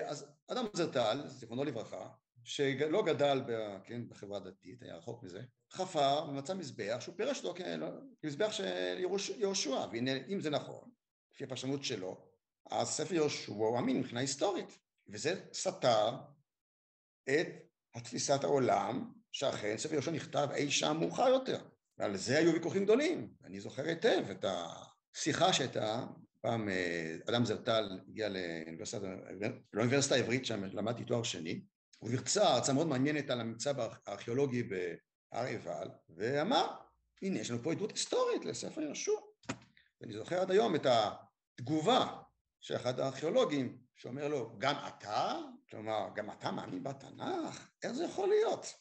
אז 0.05 0.31
אדם 0.47 0.65
זרטל, 0.73 1.21
זיכרונו 1.25 1.63
לברכה, 1.63 2.07
שלא 2.43 3.03
גדל 3.05 3.41
כן, 3.83 4.09
בחברה 4.09 4.39
דתית, 4.39 4.81
היה 4.81 4.95
רחוק 4.95 5.23
מזה, 5.23 5.41
חפר 5.71 6.25
ומצא 6.29 6.53
מזבח 6.53 6.97
שהוא 6.99 7.15
פירש 7.15 7.45
אותו 7.45 7.63
כמזבח 8.21 8.51
של 8.51 8.65
יהושע, 9.37 9.85
והנה 9.91 10.11
אם 10.29 10.39
זה 10.39 10.49
נכון, 10.49 10.89
לפי 11.33 11.43
הפרשנות 11.43 11.83
שלו, 11.83 12.30
אז 12.71 12.87
ספר 12.87 13.13
יהושע 13.13 13.51
הוא 13.51 13.79
אמין 13.79 13.99
מבחינה 13.99 14.19
היסטורית, 14.19 14.77
וזה 15.07 15.41
סתר 15.53 16.17
את 17.29 17.47
התפיסת 17.95 18.43
העולם 18.43 19.11
שאכן 19.31 19.77
ספר 19.77 19.93
יהושע 19.93 20.11
נכתב 20.11 20.47
אי 20.53 20.71
שם 20.71 20.97
מאוחר 20.99 21.27
יותר, 21.27 21.65
ועל 21.97 22.17
זה 22.17 22.37
היו 22.37 22.53
ויכוחים 22.53 22.83
גדולים, 22.83 23.33
אני 23.43 23.59
זוכר 23.59 23.83
היטב 23.83 24.23
את 24.31 24.45
השיחה 24.45 25.53
שהייתה 25.53 26.05
פעם 26.41 26.69
אה, 26.69 27.15
אדם 27.29 27.45
זרטל 27.45 27.99
הגיע 28.07 28.29
לאוניברסיטה 29.73 30.15
העברית 30.15 30.45
שם 30.45 30.63
למדתי 30.63 31.05
תואר 31.05 31.23
שני 31.23 31.61
הוא 31.99 32.11
הרצה 32.11 32.53
הרצאה 32.53 32.75
מאוד 32.75 32.87
מעניינת 32.87 33.29
על 33.29 33.41
הממצא 33.41 33.73
הארכיאולוגי 34.05 34.63
בהר 34.63 35.45
עיבל 35.45 35.87
ואמר 36.09 36.67
הנה 37.21 37.39
יש 37.39 37.51
לנו 37.51 37.63
פה 37.63 37.71
עדות 37.71 37.91
היסטורית 37.91 38.45
לספר 38.45 38.81
יהושע. 38.81 39.11
ואני 40.01 40.13
זוכר 40.13 40.41
עד 40.41 40.51
היום 40.51 40.75
את 40.75 40.85
התגובה 40.85 42.21
של 42.61 42.75
אחד 42.75 42.99
הארכיאולוגים 42.99 43.77
שאומר 43.95 44.27
לו 44.27 44.55
גם 44.57 44.75
אתה? 44.87 45.39
כלומר 45.69 46.09
גם 46.15 46.31
אתה 46.31 46.51
מאמין 46.51 46.83
בתנ"ך? 46.83 47.69
איך 47.83 47.91
זה 47.91 48.03
יכול 48.03 48.29
להיות? 48.29 48.73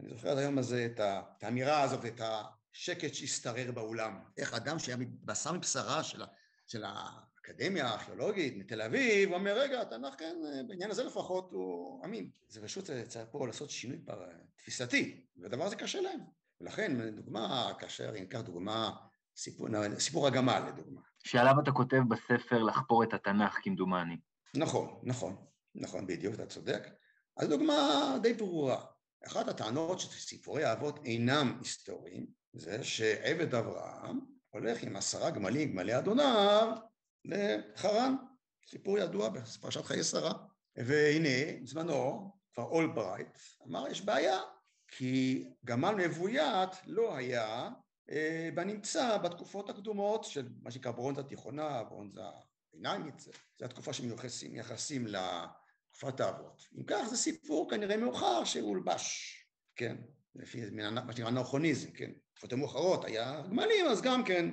אני 0.00 0.08
זוכר 0.10 0.30
עד 0.30 0.38
היום 0.38 0.58
הזה 0.58 0.88
את 0.94 1.42
האמירה 1.42 1.82
הזאת, 1.82 2.04
את 2.04 2.20
השקט 2.20 3.14
שהשתרר 3.14 3.72
באולם. 3.72 4.20
איך 4.36 4.54
אדם 4.54 4.78
שהיה 4.78 4.96
בשר 5.24 5.52
מבשרה 5.52 6.04
של, 6.04 6.22
של 6.66 6.84
האקדמיה 6.84 7.88
הארכיאולוגית 7.88 8.56
מתל 8.56 8.82
אביב, 8.82 9.32
אומר, 9.32 9.58
רגע, 9.58 9.80
התנ"ך 9.80 10.14
כן, 10.18 10.36
בעניין 10.68 10.90
הזה 10.90 11.04
לפחות 11.04 11.52
הוא 11.52 12.04
אמין. 12.04 12.30
זה 12.48 12.62
פשוט 12.62 12.90
צריך 13.08 13.26
פה 13.30 13.46
לעשות 13.46 13.70
שינוי 13.70 13.98
תפיסתי, 14.56 15.24
והדבר 15.36 15.64
הזה 15.64 15.76
קשה 15.76 16.00
להם. 16.00 16.20
ולכן, 16.60 17.10
דוגמה, 17.10 17.72
כאשר 17.78 18.08
אם 18.08 18.14
ניקח 18.14 18.40
דוגמה, 18.40 18.96
סיפור, 19.36 19.68
סיפור 19.98 20.26
הגמל 20.26 20.62
לדוגמה. 20.68 21.00
שעליו 21.26 21.54
אתה 21.62 21.72
כותב 21.72 22.00
בספר 22.08 22.62
לחפור 22.62 23.04
את 23.04 23.14
התנ"ך 23.14 23.58
כמדומני. 23.62 24.16
נכון, 24.56 25.00
נכון, 25.02 25.36
נכון, 25.74 26.06
בדיוק, 26.06 26.34
אתה 26.34 26.46
צודק. 26.46 26.88
אז 27.36 27.48
דוגמה 27.48 27.74
די 28.22 28.34
ברורה. 28.34 28.84
אחת 29.26 29.48
הטענות 29.48 30.00
שסיפורי 30.00 30.64
האבות 30.64 31.00
אינם 31.04 31.58
היסטוריים, 31.60 32.26
זה 32.52 32.84
שעבד 32.84 33.54
אברהם 33.54 34.20
הולך 34.50 34.82
עם 34.82 34.96
עשרה 34.96 35.30
גמלים, 35.30 35.72
גמלי 35.72 35.98
אדוניו, 35.98 36.68
לחרן, 37.24 38.16
סיפור 38.70 38.98
ידוע 38.98 39.28
בפרשת 39.28 39.84
חיי 39.84 40.04
שרה. 40.04 40.32
והנה, 40.76 41.62
בזמנו, 41.62 42.32
כבר 42.54 42.64
אולברייט 42.64 43.38
אמר, 43.66 43.88
יש 43.88 44.00
בעיה, 44.00 44.38
כי 44.88 45.44
גמל 45.64 45.94
מבוית 45.94 46.70
לא 46.86 47.16
היה 47.16 47.70
בנמצא 48.54 49.18
בתקופות 49.18 49.70
הקדומות 49.70 50.24
של 50.24 50.48
מה 50.62 50.70
שנקרא 50.70 50.92
ברונזה 50.92 51.22
תיכונה, 51.22 51.84
ברונזה 51.84 52.20
ביניימית, 52.72 53.20
זו 53.20 53.64
התקופה 53.64 53.92
שמייחסים 53.92 55.06
לתקופת 55.06 56.20
האבות. 56.20 56.62
אם 56.78 56.82
כך, 56.86 57.06
זה 57.08 57.16
סיפור 57.16 57.70
כנראה 57.70 57.96
מאוחר 57.96 58.44
שהולבש, 58.44 59.36
כן, 59.76 59.96
לפי 60.34 60.60
מה 60.70 61.12
שנקרא 61.12 61.30
נאוכוניזם, 61.30 61.90
כן, 61.90 62.10
תקופות 62.32 62.52
המאוחרות 62.52 63.04
היה 63.04 63.42
גמלים, 63.50 63.86
אז 63.86 64.02
גם 64.02 64.24
כן. 64.24 64.50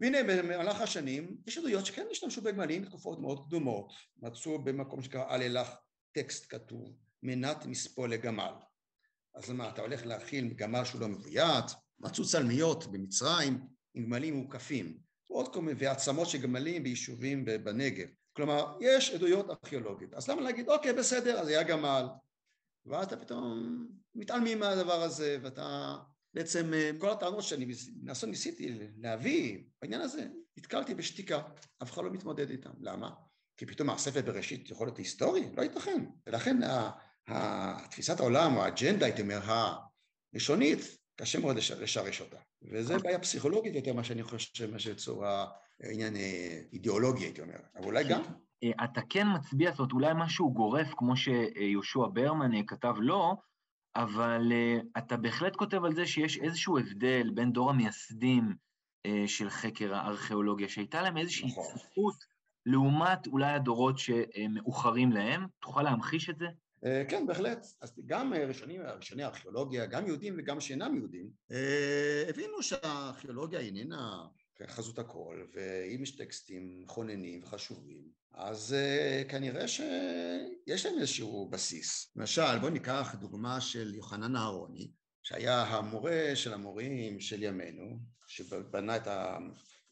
והנה 0.00 0.18
במהלך 0.22 0.80
השנים 0.80 1.36
יש 1.46 1.58
עדויות 1.58 1.86
שכן 1.86 2.06
השתמשו 2.10 2.42
בגמלים 2.42 2.82
בתקופות 2.82 3.20
מאוד 3.20 3.46
קדומות, 3.46 3.92
מצאו 4.16 4.64
במקום 4.64 5.02
שקרא 5.02 5.34
אל 5.34 5.42
אלך 5.42 5.68
טקסט 6.12 6.46
כתוב, 6.48 6.96
מנת 7.22 7.66
מספוא 7.66 8.08
לגמל. 8.08 8.52
אז 9.34 9.50
מה, 9.50 9.68
אתה 9.68 9.82
הולך 9.82 10.06
להכיל 10.06 10.54
גמל 10.54 10.84
שהוא 10.84 11.00
לא 11.00 11.08
מבוית, 11.08 11.64
מצאו 12.04 12.24
צלמיות 12.24 12.86
במצרים 12.86 13.66
עם 13.94 14.04
גמלים 14.04 14.34
מוקפים, 14.34 14.98
עוד 15.28 15.52
כל 15.52 15.62
מיני, 15.62 15.78
ועצמות 15.78 16.28
של 16.28 16.38
גמלים 16.38 16.82
ביישובים 16.82 17.44
בנגב. 17.44 18.08
כלומר, 18.32 18.76
יש 18.80 19.10
עדויות 19.10 19.50
ארכיאולוגיות. 19.50 20.14
אז 20.14 20.28
למה 20.28 20.40
להגיד, 20.42 20.68
אוקיי, 20.68 20.92
בסדר, 20.92 21.40
אז 21.40 21.48
היה 21.48 21.62
גמל, 21.62 22.06
ואז 22.86 23.06
אתה 23.06 23.16
פתאום 23.16 23.86
מתעלמים 24.14 24.58
מהדבר 24.58 25.02
הזה, 25.02 25.38
ואתה 25.42 25.96
בעצם 26.34 26.74
אה, 26.74 26.90
כל 26.98 27.10
הטענות 27.10 27.42
שאני 27.42 27.66
מנסה 28.02 28.26
ניסיתי 28.26 28.78
להביא 28.96 29.64
בעניין 29.82 30.00
הזה, 30.00 30.26
נתקלתי 30.56 30.94
בשתיקה, 30.94 31.42
אף 31.82 31.92
אחד 31.92 32.04
לא 32.04 32.10
מתמודד 32.10 32.50
איתם. 32.50 32.70
למה? 32.80 33.10
כי 33.56 33.66
פתאום 33.66 33.90
הספר 33.90 34.22
בראשית 34.22 34.70
יכול 34.70 34.86
להיות 34.86 34.98
היסטורי? 34.98 35.48
לא 35.56 35.62
ייתכן. 35.62 36.04
ולכן 36.26 36.56
תפיסת 37.90 38.20
העולם, 38.20 38.56
או 38.56 38.62
האג'נדה, 38.62 39.06
הייתי 39.06 39.22
אומר, 39.22 39.40
הראשונית, 40.32 40.80
קשה 41.16 41.40
מאוד 41.40 41.56
לשרש 41.56 42.20
אותה. 42.20 42.36
וזה 42.62 42.98
בעיה 42.98 43.18
פסיכולוגית 43.18 43.74
יותר 43.74 43.92
מה 43.92 44.04
שאני 44.04 44.22
חושב, 44.22 44.70
מה 44.70 44.78
שצורה 44.78 45.46
עניין 45.82 46.16
אה, 46.16 46.60
אידיאולוגי, 46.72 47.24
הייתי 47.24 47.40
אומר. 47.40 47.56
אבל 47.76 47.84
אולי 47.84 48.04
גם. 48.08 48.22
אה, 48.64 48.84
אתה 48.84 49.00
כן 49.10 49.26
מצביע, 49.34 49.70
זאת 49.70 49.78
אומרת, 49.78 49.92
אולי 49.92 50.12
משהו 50.16 50.52
גורף, 50.52 50.88
כמו 50.96 51.16
שיהושע 51.16 52.06
ברמן 52.12 52.66
כתב 52.66 52.94
לו, 52.98 53.36
אבל 53.96 54.52
אתה 54.98 55.16
בהחלט 55.16 55.56
כותב 55.56 55.84
על 55.84 55.94
זה 55.94 56.06
שיש 56.06 56.38
איזשהו 56.38 56.78
הבדל 56.78 57.30
בין 57.34 57.52
דור 57.52 57.70
המייסדים 57.70 58.54
של 59.26 59.50
חקר 59.50 59.94
הארכיאולוגיה, 59.94 60.68
שהייתה 60.68 61.02
להם 61.02 61.16
איזושהי 61.16 61.48
נכון. 61.48 61.64
צפות 61.64 62.14
לעומת 62.66 63.26
אולי 63.26 63.52
הדורות 63.52 63.98
שמאוחרים 63.98 65.12
להם. 65.12 65.46
תוכל 65.60 65.82
להמחיש 65.82 66.30
את 66.30 66.38
זה? 66.38 66.46
Uh, 66.84 67.10
כן, 67.10 67.26
בהחלט. 67.26 67.66
אז 67.80 67.92
גם 68.06 68.34
ראשוני, 68.34 68.78
ראשוני 68.78 69.22
הארכיאולוגיה, 69.22 69.86
גם 69.86 70.06
יהודים 70.06 70.34
וגם 70.38 70.60
שאינם 70.60 70.96
יהודים, 70.96 71.30
uh, 71.50 71.54
הבינו 72.28 72.62
שהארכיאולוגיה 72.62 73.60
איננה 73.60 74.26
חזות 74.66 74.98
הכל, 74.98 75.46
ואם 75.54 76.02
יש 76.02 76.16
טקסטים 76.16 76.80
מכוננים 76.80 77.40
וחשובים, 77.42 78.08
אז 78.32 78.76
כנראה 79.28 79.68
שיש 79.68 80.86
להם 80.86 80.98
איזשהו 80.98 81.48
בסיס. 81.48 82.12
למשל, 82.16 82.58
בואו 82.60 82.70
ניקח 82.70 83.14
דוגמה 83.20 83.60
של 83.60 83.94
יוחנן 83.94 84.36
אהרוני, 84.36 84.90
שהיה 85.22 85.62
המורה 85.62 86.30
של 86.34 86.52
המורים 86.52 87.20
של 87.20 87.42
ימינו, 87.42 87.98
שבנה 88.26 88.96
את 88.96 89.08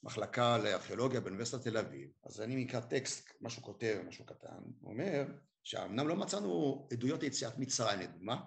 המחלקה 0.03 0.59
לארכיאולוגיה 0.59 1.21
באוניברסיטת 1.21 1.63
תל 1.63 1.77
אביב. 1.77 2.11
אז 2.25 2.41
אני 2.41 2.65
מקרא 2.65 2.81
טקסט, 2.81 3.33
משהו 3.41 3.63
כותב, 3.63 4.03
משהו 4.09 4.27
קטן, 4.27 4.63
הוא 4.81 4.93
אומר 4.93 5.25
שאמנם 5.63 6.09
לא 6.09 6.17
מצאנו 6.17 6.89
עדויות 6.93 7.23
ליציאת 7.23 7.59
מצרים 7.59 8.01
לדוגמה, 8.01 8.41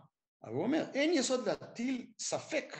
אבל 0.43 0.53
הוא 0.53 0.63
אומר, 0.63 0.85
אין 0.93 1.13
יסוד 1.13 1.47
להטיל 1.47 2.07
ספק 2.19 2.77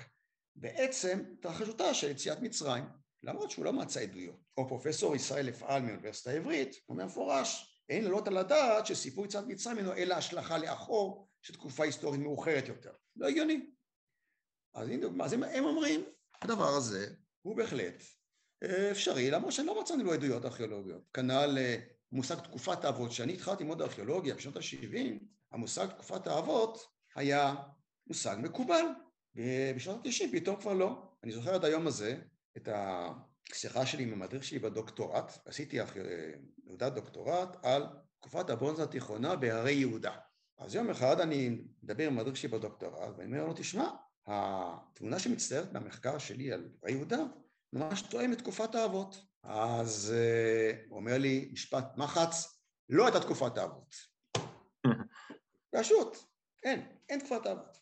בעצם 0.55 1.23
התרחשותה 1.33 1.93
של 1.93 2.11
יציאת 2.11 2.39
מצרים. 2.41 2.83
למרות 3.23 3.51
שהוא 3.51 3.65
לא 3.65 3.73
מצא 3.73 3.99
עדויות. 3.99 4.39
או 4.57 4.67
פרופסור 4.67 5.15
ישראל 5.15 5.49
אפעל 5.49 5.81
מאוניברסיטה 5.81 6.31
העברית, 6.31 6.69
הוא 6.85 6.95
אומר 6.95 7.05
מפורש, 7.05 7.81
אין 7.89 8.03
לעלות 8.03 8.27
על 8.27 8.37
הדעת 8.37 8.85
שסיפור 8.85 9.25
יציאת 9.25 9.43
מצרים 9.47 9.77
אינו 9.77 9.93
אלא 9.93 10.13
השלכה 10.15 10.57
לאחור 10.57 11.27
של 11.41 11.53
תקופה 11.53 11.83
היסטורית 11.83 12.21
מאוחרת 12.21 12.67
יותר. 12.67 12.93
לא 13.15 13.27
הגיוני. 13.27 13.71
אז 14.73 14.87
הנה 14.87 15.01
דוגמה, 15.01 15.25
אז 15.25 15.33
הם 15.33 15.65
אומרים, 15.65 16.03
הדבר 16.41 16.67
הזה 16.67 17.13
הוא 17.41 17.57
בהחלט 17.57 18.03
אפשרי, 18.91 19.31
למרות 19.31 19.51
שלא 19.51 19.81
מצאנו 19.81 20.03
לו 20.03 20.13
עדויות 20.13 20.45
ארכיאולוגיות. 20.45 21.01
כנ"ל 21.13 21.57
אה, 21.57 21.77
מושג 22.11 22.35
תקופת 22.35 22.85
האבות, 22.85 23.09
כשאני 23.09 23.33
התחלתי 23.33 23.63
ללמוד 23.63 23.81
ארכיאולוגיה 23.81 24.35
בשנות 24.35 24.57
ה-70, 24.57 24.97
המושג 25.51 25.87
תקופת 25.87 26.27
האבות 26.27 26.87
היה 27.15 27.55
מושג 28.07 28.35
מקובל. 28.39 28.85
בשנות 29.75 30.05
ה-90 30.05 30.31
פתאום 30.31 30.55
כבר 30.55 30.73
לא. 30.73 31.11
אני 31.23 31.31
זוכר 31.31 31.55
עד 31.55 31.65
היום 31.65 31.87
הזה 31.87 32.17
את 32.57 32.69
השיחה 32.71 33.85
שלי 33.85 34.03
עם 34.03 34.13
המדריך 34.13 34.43
שלי 34.43 34.59
בדוקטורט, 34.59 35.37
עשיתי 35.45 35.79
עבודת 35.79 36.93
דוקטורט 36.93 37.57
על 37.63 37.85
תקופת 38.19 38.49
הברונזה 38.49 38.83
התיכונה 38.83 39.35
בהרי 39.35 39.71
יהודה. 39.71 40.15
אז 40.57 40.75
יום 40.75 40.89
אחד 40.89 41.19
אני 41.19 41.57
מדבר 41.83 42.07
עם 42.07 42.17
המדריך 42.17 42.37
שלי 42.37 42.49
בדוקטורט 42.49 43.13
ואני 43.17 43.25
אומר 43.25 43.47
לו, 43.47 43.53
תשמע, 43.53 43.89
התמונה 44.27 45.19
שמצטיירת 45.19 45.71
במחקר 45.71 46.17
שלי 46.17 46.51
על 46.51 46.69
הרי 46.83 46.91
יהודה 46.91 47.23
ממש 47.73 48.01
תואם 48.01 48.33
את 48.33 48.37
תקופת 48.37 48.75
האבות. 48.75 49.17
אז 49.43 50.13
uh, 50.15 50.89
הוא 50.89 50.99
אומר 50.99 51.17
לי, 51.17 51.49
משפט 51.53 51.97
מחץ, 51.97 52.61
לא 52.89 53.05
הייתה 53.05 53.19
תקופת 53.19 53.57
האבות. 53.57 53.95
פשוט, 55.75 56.17
אין, 56.63 56.87
אין 57.09 57.19
תקופת 57.19 57.45
האבות. 57.45 57.77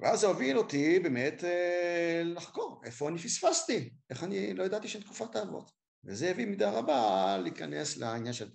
ואז 0.00 0.20
זה 0.20 0.26
הוביל 0.26 0.58
אותי 0.58 0.98
באמת 0.98 1.44
אה, 1.44 2.22
לחקור 2.24 2.80
איפה 2.84 3.08
אני 3.08 3.18
פספסתי, 3.18 3.90
איך 4.10 4.24
אני 4.24 4.54
לא 4.54 4.62
ידעתי 4.62 4.88
שאין 4.88 5.02
תקופת 5.02 5.36
האבות. 5.36 5.70
וזה 6.04 6.30
הביא 6.30 6.46
מידה 6.46 6.70
רבה 6.70 7.38
להיכנס 7.42 7.96
לעניין 7.96 8.32
של, 8.32 8.48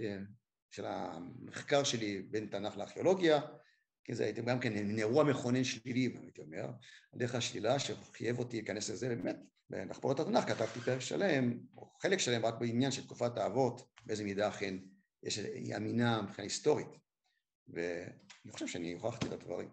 של 0.72 0.86
המחקר 0.86 1.84
שלי 1.84 2.22
בין 2.22 2.48
תנ"ך 2.48 2.78
לארכיאולוגיה, 2.78 3.42
כי 4.04 4.16
זה 4.16 4.24
הייתי 4.24 4.42
גם 4.42 4.60
כן 4.60 5.00
אירוע 5.00 5.24
מכונן 5.24 5.64
שלילי, 5.64 6.18
הייתי 6.22 6.42
אומר, 6.42 6.66
דרך 7.16 7.36
השלילה 7.36 7.80
שחייב 7.80 8.40
אותי 8.40 8.58
להיכנס 8.58 8.90
לזה, 8.90 9.10
באמת, 9.10 9.38
את 10.12 10.20
התנ"ך 10.20 10.44
כתבתי 10.48 10.80
פרק 10.80 11.00
שלם, 11.00 11.54
או 11.78 11.90
חלק 12.02 12.20
שלם 12.20 12.46
רק 12.46 12.54
בעניין 12.60 12.92
של 12.92 13.04
תקופת 13.04 13.38
האבות, 13.38 13.82
באיזה 14.06 14.24
מידה 14.24 14.48
אכן 14.48 14.76
יש 15.24 15.40
אמינה 15.78 16.22
מבחינה 16.22 16.44
היסטורית, 16.44 16.98
ואני 17.68 18.52
חושב 18.52 18.68
שאני 18.68 18.94
הוכחתי 18.94 19.28
את 19.28 19.32
הדברים. 19.32 19.70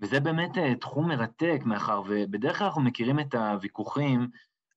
וזה 0.00 0.20
באמת 0.20 0.58
אה, 0.58 0.74
תחום 0.80 1.08
מרתק, 1.08 1.58
מאחר 1.66 2.02
ובדרך 2.08 2.58
כלל 2.58 2.66
אנחנו 2.66 2.82
מכירים 2.82 3.20
את 3.20 3.34
הוויכוחים 3.34 4.28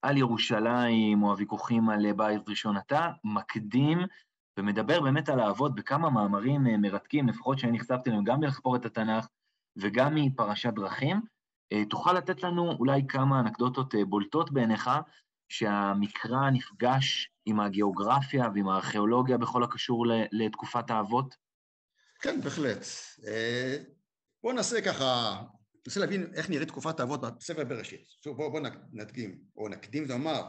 על 0.02 0.18
ירושלים, 0.18 1.24
או 1.24 1.32
הוויכוחים 1.32 1.90
על 1.90 2.14
בית 2.14 2.42
ראשון. 2.50 2.78
אתה 2.78 3.12
מקדים 3.24 4.00
ומדבר 4.60 5.02
באמת 5.02 5.30
על 5.30 5.40
האבות 5.40 5.76
בכמה 5.76 6.10
מאמרים 6.10 6.68
אה, 6.68 6.78
מרתקים, 6.78 7.28
לפחות 7.28 7.60
שאני 7.60 7.72
נחשפתי 7.72 8.10
להם 8.10 8.24
גם 8.24 8.40
בלחפור 8.40 8.76
את 8.76 8.86
התנ"ך 8.86 9.28
וגם 9.78 10.16
מפרשת 10.16 10.74
דרכים. 10.76 11.22
אה, 11.74 11.86
תוכל 11.90 12.14
לתת 12.14 12.44
לנו 12.44 12.72
אולי 12.72 13.02
כמה 13.08 13.40
אנקדוטות 13.40 13.96
בולטות 14.08 14.52
בעיניך, 14.52 14.90
שהמקרא 15.50 16.50
נפגש 16.50 17.32
עם 17.46 17.60
הגיאוגרפיה 17.60 18.50
ועם 18.56 18.70
הארכיאולוגיה 18.70 19.38
בכל 19.38 19.64
הקשור 19.64 20.06
לתקופת 20.32 20.90
האבות? 20.90 21.36
כן, 22.22 22.42
בהחלט. 22.42 22.86
בואו 24.44 24.54
נעשה 24.54 24.82
ככה, 24.82 25.42
ננסה 25.88 26.00
להבין 26.00 26.32
איך 26.34 26.50
נראית 26.50 26.68
תקופת 26.68 27.00
האבות 27.00 27.22
בספר 27.38 27.64
בראשית. 27.64 28.06
שוב, 28.24 28.38
בואו 28.38 28.52
בוא 28.52 28.60
נדגים, 28.94 29.40
או 29.58 29.70
נקדים 29.70 30.04
ונאמר, 30.04 30.44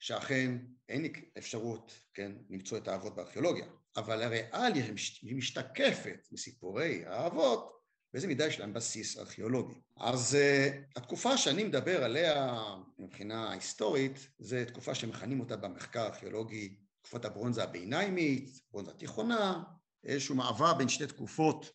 שאכן 0.00 0.58
אין 0.88 1.12
אפשרות, 1.38 2.00
כן, 2.14 2.32
למצוא 2.50 2.78
את 2.78 2.88
האבות 2.88 3.16
בארכיאולוגיה, 3.16 3.66
אבל 3.96 4.22
הריאליה 4.22 4.84
היא 5.22 5.36
משתקפת 5.36 6.28
מסיפורי 6.32 7.04
האבות, 7.06 7.75
באיזה 8.16 8.26
מידה 8.28 8.46
יש 8.46 8.60
להם 8.60 8.72
בסיס 8.72 9.18
ארכיאולוגי. 9.18 9.74
אז 9.96 10.36
uh, 10.36 10.98
התקופה 10.98 11.36
שאני 11.36 11.64
מדבר 11.64 12.04
עליה 12.04 12.60
מבחינה 12.98 13.52
היסטורית, 13.52 14.28
זו 14.38 14.56
תקופה 14.66 14.94
שמכנים 14.94 15.40
אותה 15.40 15.56
במחקר 15.56 16.00
הארכיאולוגי 16.00 16.76
תקופת 17.02 17.24
הברונזה 17.24 17.62
הביניימית, 17.62 18.60
ברונזה 18.70 18.90
התיכונה, 18.90 19.62
איזשהו 20.04 20.34
מעבר 20.34 20.74
בין 20.74 20.88
שתי 20.88 21.06
תקופות 21.06 21.70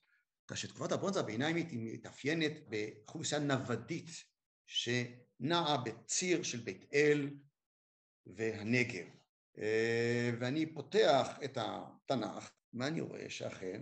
כאשר 0.47 0.67
תקופת 0.67 0.91
הברונזה 0.91 1.19
הביניימית 1.19 1.71
היא 1.71 1.93
מתאפיינת 1.93 2.51
באוכלוסייה 2.67 3.41
נוודית 3.41 4.09
שנעה 4.67 5.77
בציר 5.77 6.43
של 6.43 6.59
בית 6.59 6.85
אל 6.93 7.29
והנגב. 8.25 9.05
אה, 9.57 10.31
ואני 10.39 10.73
פותח 10.73 11.27
את 11.43 11.57
התנ"ך 11.61 12.51
ואני 12.73 13.01
רואה 13.01 13.29
שאכן 13.29 13.81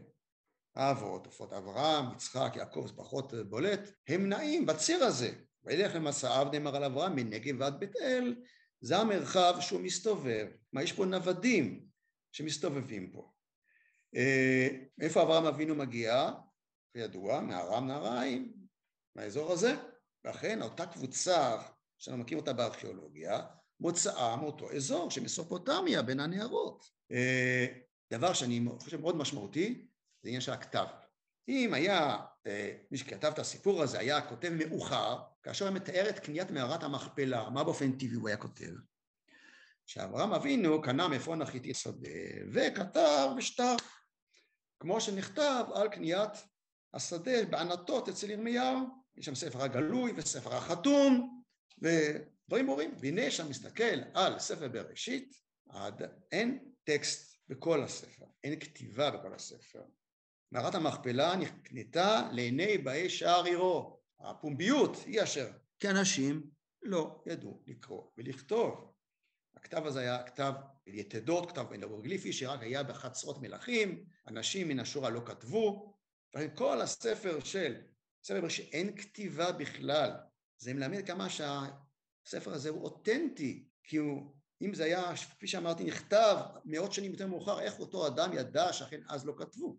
האבות, 0.80 1.26
עופות 1.26 1.54
אברהם, 1.54 2.06
יצחק, 2.14 2.54
יעקב, 2.56 2.86
זה 2.88 2.94
פחות 2.94 3.34
בולט, 3.34 3.92
הם 4.08 4.30
נעים 4.30 4.66
בציר 4.66 5.04
הזה. 5.04 5.32
וילך 5.64 5.96
למסעיו 5.96 6.48
נאמר 6.52 6.76
על 6.76 6.84
אברהם 6.84 7.16
מנגב 7.16 7.56
ועד 7.60 7.80
בית 7.80 7.96
אל, 7.96 8.36
זה 8.82 8.98
המרחב 8.98 9.56
שהוא 9.60 9.82
מסתובב. 9.82 10.48
מה, 10.74 10.84
יש 10.84 10.94
פה 10.94 11.06
נוודים 11.06 11.86
שמסתובבים 12.32 13.12
פה. 13.12 13.32
אה, 14.16 14.68
איפה 15.02 15.22
אברהם 15.22 15.46
אבינו 15.46 15.76
מגיע? 15.76 16.32
כידוע, 16.94 17.42
מארם 17.42 17.88
נהריים, 17.88 18.54
מהאזור 19.16 19.52
הזה, 19.52 19.76
ואכן 20.24 20.62
אותה 20.62 20.86
קבוצה 20.86 21.62
שאנחנו 21.98 22.24
מכירים 22.24 22.40
אותה 22.40 22.54
בארכיאולוגיה, 22.54 23.42
מוצאה 23.80 24.36
מאותו 24.36 24.72
אזור 24.72 25.12
שמסופוטמיה 25.12 26.02
בין 26.02 26.20
הנהרות. 26.20 26.86
אה, 27.12 27.66
דבר 28.12 28.34
שאני 28.34 28.66
חושב 28.80 29.02
מאוד 29.02 29.16
משמעותי, 29.16 29.89
זה 30.24 30.30
עניין 30.30 30.42
של 30.42 30.52
הכתב. 30.52 30.86
אם 31.48 31.74
היה, 31.74 32.18
אה, 32.48 32.76
מי 32.92 32.98
שכתב 32.98 33.28
את 33.28 33.40
הסיפור 33.40 33.84
הזה 33.84 34.00
היה 34.00 34.22
כותב 34.22 34.50
מאוחר, 34.50 35.20
כאשר 35.44 35.68
הוא 35.68 35.76
מתאר 35.76 36.10
את 36.10 36.20
קניית 36.20 36.52
מערת 36.52 36.84
המכפלה, 36.84 37.50
מה 37.50 37.64
באופן 37.64 37.92
טבעי 37.92 38.16
הוא 38.16 38.28
היה 38.28 38.38
כותב? 38.38 38.72
שאברהם 39.86 40.34
אבינו 40.34 40.82
קנה 40.82 41.08
מעפרון 41.08 41.42
החיתי 41.42 41.74
שדה 41.74 42.10
וכתב 42.54 43.30
בשטר, 43.38 43.76
כמו 44.80 45.02
שנכתב 45.02 45.66
על 45.74 45.88
קניית 45.88 46.32
השדה 46.94 47.46
בענתות 47.50 48.10
אצל 48.10 48.30
ירמיהו, 48.30 48.80
יש 49.18 49.26
שם 49.26 49.36
ספר 49.36 49.62
הגלוי 49.64 50.14
וספר 50.16 50.56
החתום 50.56 51.42
ודברים 51.82 52.66
ברורים. 52.66 52.96
והנה 53.00 53.32
שם 53.32 53.50
מסתכל 53.50 54.00
על 54.14 54.40
ספר 54.40 54.68
בראשית, 54.68 55.36
עד 55.70 56.02
אין 56.32 56.72
טקסט 56.84 57.38
בכל 57.50 57.84
הספר, 57.84 58.26
אין 58.44 58.60
כתיבה 58.60 59.12
בכל 59.12 59.34
הספר. 59.34 59.82
מערת 60.52 60.76
המכפלה 60.76 61.36
נקנתה 61.36 62.30
לעיני 62.32 62.78
באי 62.78 63.10
שער 63.10 63.46
עירו. 63.46 64.00
הפומביות 64.20 64.96
היא 65.06 65.24
אשר, 65.24 65.52
כי 65.80 65.90
אנשים 65.90 66.50
לא 66.82 67.24
ידעו 67.26 67.64
לקרוא 67.68 68.04
ולכתוב. 68.18 68.94
הכתב 69.56 69.86
הזה 69.86 70.00
היה 70.00 70.24
כתב 70.24 70.54
יתדות, 70.88 71.52
כתב 71.52 71.66
אנרוגליפי 71.74 72.34
שרק 72.34 72.64
היה 72.64 72.84
בחצרות 72.84 73.42
מלכים, 73.42 74.06
אנשים 74.28 74.68
מן 74.68 74.80
השורה 74.80 75.10
לא 75.10 75.22
כתבו, 75.26 75.96
כל 76.56 76.82
הספר 76.82 77.40
של 77.44 77.82
ספר 78.24 78.42
בראשית 78.42 78.74
אין 78.74 78.96
כתיבה 78.96 79.52
בכלל, 79.52 80.12
זה 80.58 80.74
מלמד 80.74 81.08
כמה 81.08 81.28
שהספר 81.30 82.54
הזה 82.54 82.70
הוא 82.70 82.84
אותנטי, 82.84 83.68
כי 83.84 83.98
הוא, 83.98 84.36
אם 84.62 84.74
זה 84.74 84.84
היה, 84.84 85.16
כפי 85.16 85.48
שאמרתי, 85.48 85.84
נכתב 85.84 86.38
מאות 86.66 86.94
שנים 86.94 87.12
יותר 87.12 87.28
מאוחר, 87.28 87.60
איך 87.60 87.80
אותו 87.80 88.08
אדם 88.08 88.30
ידע 88.34 88.74
שאכן 88.74 89.02
אז 89.10 89.26
לא 89.26 89.34
כתבו. 89.38 89.78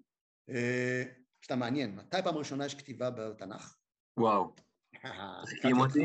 שאתה 1.43 1.57
מעניין, 1.57 1.97
מתי 1.97 2.17
פעם 2.25 2.37
ראשונה 2.37 2.67
יש 2.67 2.75
כתיבה 2.75 3.11
בתנ"ך? 3.11 3.77
וואו, 4.17 4.55
תסכים 5.45 5.81
אותי? 5.81 6.05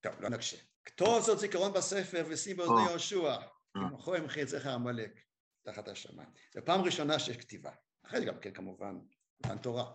טוב, 0.00 0.12
לא 0.20 0.28
נקשה. 0.28 0.56
כתוב 0.84 1.20
זאת 1.20 1.38
זיכרון 1.38 1.72
בספר 1.72 2.24
ושים 2.28 2.56
באוזני 2.56 2.90
יהושע, 2.90 3.36
ומחו 3.76 4.16
ימחה 4.16 4.42
את 4.42 4.48
זכר 4.48 4.74
עמלק 4.74 5.20
תחת 5.62 5.88
השמיים. 5.88 6.28
זו 6.54 6.60
פעם 6.64 6.80
ראשונה 6.80 7.18
שיש 7.18 7.36
כתיבה. 7.36 7.70
אחרי 8.06 8.20
זה 8.20 8.26
גם 8.26 8.38
כן 8.40 8.52
כמובן 8.52 8.98
מתן 9.40 9.58
תורה, 9.58 9.94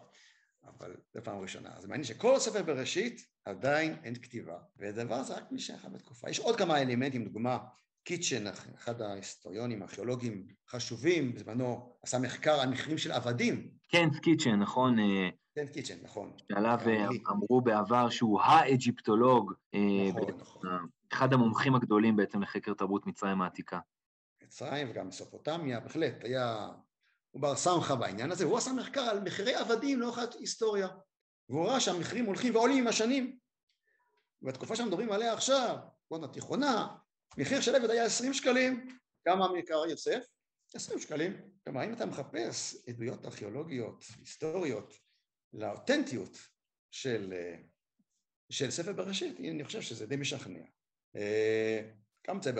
אבל 0.63 0.95
זו 1.13 1.23
פעם 1.23 1.39
ראשונה. 1.39 1.77
אז 1.77 1.85
מעניין 1.85 2.03
שכל 2.03 2.39
ספר 2.39 2.63
בראשית 2.63 3.27
עדיין 3.45 3.97
אין 4.03 4.15
כתיבה, 4.15 4.59
והדבר 4.75 5.15
הזה 5.15 5.33
רק 5.33 5.43
נשאר 5.51 5.89
בתקופה. 5.89 6.29
יש 6.29 6.39
עוד 6.39 6.57
כמה 6.57 6.81
אלמנטים, 6.81 7.23
דוגמה, 7.23 7.57
קיטשן, 8.03 8.47
אחד 8.47 9.01
ההיסטוריונים, 9.01 9.81
הארכיאולוגים 9.81 10.47
חשובים, 10.69 11.33
בזמנו 11.33 11.95
עשה 12.03 12.19
מחקר 12.19 12.51
על 12.61 12.69
מחירים 12.69 12.97
של 12.97 13.11
עבדים. 13.11 13.71
כן, 13.89 14.09
קיטשן, 14.21 14.55
נכון. 14.55 14.97
כן, 15.55 15.67
קיטשן, 15.67 15.97
נכון. 16.03 16.31
שעליו 16.51 16.79
אה, 16.87 17.07
אמרו 17.29 17.61
בעבר 17.61 18.09
שהוא 18.09 18.41
האג'יפטולוג. 18.41 19.53
אה, 19.73 19.79
נכון, 20.09 20.35
נכון. 20.39 20.87
אחד 21.13 21.33
המומחים 21.33 21.75
הגדולים 21.75 22.15
בעצם 22.15 22.41
לחקר 22.41 22.73
תרבות 22.73 23.07
מצרים 23.07 23.41
העתיקה. 23.41 23.79
מצרים 24.43 24.87
וגם 24.89 25.07
מסופוטמיה, 25.07 25.79
בהחלט, 25.79 26.23
היה 26.23 26.69
הוא 27.31 27.41
בר 27.41 27.55
סמכה 27.55 27.95
בעניין 27.95 28.31
הזה, 28.31 28.45
הוא 28.45 28.57
עשה 28.57 28.73
מחקר 28.73 29.01
על 29.01 29.19
מחירי 29.19 29.55
עבדים 29.55 29.99
לאורך 29.99 30.19
היסטוריה, 30.39 30.87
והוא 31.49 31.67
ראה 31.67 31.79
שהמחירים 31.79 32.25
הולכים 32.25 32.55
ועולים 32.55 32.77
עם 32.77 32.87
השנים. 32.87 33.37
בתקופה 34.41 34.75
שאנחנו 34.75 34.91
מדברים 34.91 35.11
עליה 35.11 35.33
עכשיו, 35.33 35.77
בונה 36.11 36.27
תיכונה, 36.27 36.87
מחיר 37.37 37.61
של 37.61 37.75
עבד 37.75 37.89
היה 37.89 38.05
עשרים 38.05 38.33
שקלים, 38.33 38.97
כמה 39.25 39.53
מקרא 39.53 39.87
יוסף? 39.87 40.23
עשרים 40.75 40.99
שקלים. 40.99 41.41
כלומר, 41.63 41.83
אם 41.83 41.93
אתה 41.93 42.05
מחפש 42.05 42.75
עדויות 42.87 43.25
ארכיאולוגיות, 43.25 44.05
היסטוריות, 44.19 44.93
לאותנטיות 45.53 46.37
של, 46.91 47.33
של 48.49 48.71
ספר 48.71 48.93
בראשית, 48.93 49.39
אני 49.39 49.63
חושב 49.63 49.81
שזה 49.81 50.05
די 50.05 50.15
משכנע. 50.15 50.63
גם 52.27 52.41
זה, 52.41 52.51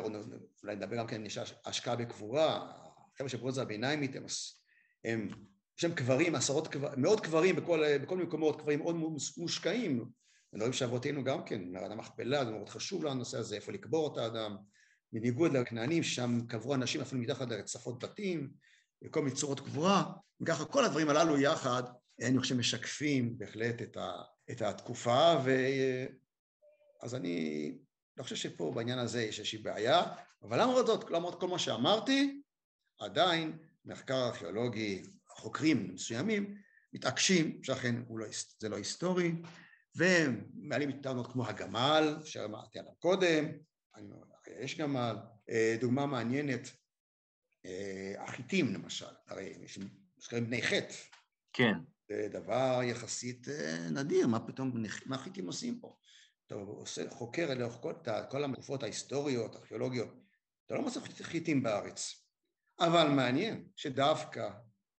אולי 0.64 0.76
נדבר 0.76 0.98
גם 0.98 1.08
כן, 1.08 1.26
יש 1.26 1.38
השקעה 1.66 1.96
בקבורה, 1.96 2.72
חבר'ה 3.18 3.30
של 3.30 3.38
ברונזה 3.38 3.62
הביניימית 3.62 4.16
הם 4.16 4.26
הם, 5.04 5.30
יש 5.78 5.82
שם 5.82 5.96
קברים, 5.96 6.36
עשרות 6.36 6.68
מאות 6.98 7.20
קברים 7.20 7.56
בכל, 7.56 7.98
בכל 7.98 8.16
מיני 8.16 8.28
מקומות, 8.28 8.62
קברים 8.62 8.80
מאוד 8.80 8.96
מושקעים, 9.38 10.06
דברים 10.58 10.74
שאבותינו 10.74 11.24
גם 11.24 11.44
כן, 11.46 11.62
מערת 11.72 11.92
המכפלה, 11.92 12.46
זה 12.46 12.52
מאוד 12.52 12.70
חשוב 12.70 13.06
לנושא 13.06 13.38
הזה, 13.38 13.56
איפה 13.56 13.72
לקבור 13.72 14.14
את 14.14 14.18
האדם, 14.18 14.58
בניגוד 15.14 15.54
לכנענים, 15.54 16.04
שם 16.04 16.40
קברו 16.48 16.76
אנשים 16.76 17.02
אפילו 17.02 17.22
מתחת 17.22 17.50
לרצפות 17.50 18.04
בתים, 18.04 18.52
וכל 19.04 19.22
מיני 19.22 19.36
צורות 19.36 19.60
קבורה, 19.60 20.04
וככה 20.42 20.66
כל 20.66 20.86
הדברים 20.86 21.10
הללו 21.10 21.40
יחד, 21.40 21.84
אני 22.22 22.40
חושב 22.40 22.56
משקפים 22.58 23.38
בהחלט 23.38 23.82
את, 23.82 23.98
ה, 23.98 24.12
את 24.52 24.62
התקופה, 24.62 25.36
ו... 25.46 25.52
אז 27.02 27.16
אני 27.16 27.72
לא 28.18 28.24
חושב 28.24 28.36
שפה 28.36 28.72
בעניין 28.76 29.00
הזה 29.00 29.24
יש 29.24 29.40
איזושהי 29.40 29.60
בעיה, 29.60 30.04
אבל 30.44 30.62
למרות 30.62 30.88
זאת, 30.88 31.12
למרות 31.12 31.40
כל 31.40 31.48
מה 31.48 31.60
שאמרתי, 31.60 32.42
עדיין 33.00 33.58
מחקר 33.86 34.26
ארכיאולוגי, 34.28 35.04
חוקרים 35.28 35.94
מסוימים, 35.94 36.58
מתעקשים 36.94 37.64
שאכן 37.64 37.96
לא, 38.10 38.26
זה 38.60 38.70
לא 38.70 38.76
היסטורי, 38.76 39.32
והם 39.96 40.46
מעלים 40.54 41.02
טענות 41.02 41.32
כמו 41.32 41.48
הגמל, 41.48 42.18
שאמרתי 42.26 42.80
עליו 42.80 42.94
קודם, 43.00 43.46
יש 44.60 44.78
גמל, 44.78 45.16
אה, 45.50 45.78
דוגמה 45.80 46.06
מעניינת, 46.06 46.72
אה, 47.66 48.14
החיטים 48.18 48.74
למשל, 48.74 49.16
הרי 49.28 49.54
יש 49.64 49.80
נזכרים 50.18 50.46
בני 50.46 50.62
חטא. 50.62 50.94
כן. 51.54 51.74
זה 52.10 52.28
דבר 52.32 52.80
יחסית 52.84 53.48
אה, 53.50 53.90
נדיר, 53.90 54.28
מה 54.28 54.48
פתאום, 54.48 54.84
מה 55.06 55.18
חיטים 55.18 55.48
עושים 55.48 55.80
פה? 55.80 55.98
אתה 56.48 56.56
עושה, 56.56 57.10
חוקר 57.10 57.54
לאורך 57.54 57.76
כל, 57.82 57.94
כל 58.30 58.44
התקופות 58.44 58.84
ההיסטוריות, 58.84 59.56
הארכיאולוגיות, 59.56 60.10
אתה 60.66 60.76
לא 60.76 60.82
מוצא 60.82 61.00
חיטים 61.00 61.64
בארץ. 61.64 62.26
אבל 62.80 63.08
מעניין 63.08 63.68
שדווקא 63.76 64.50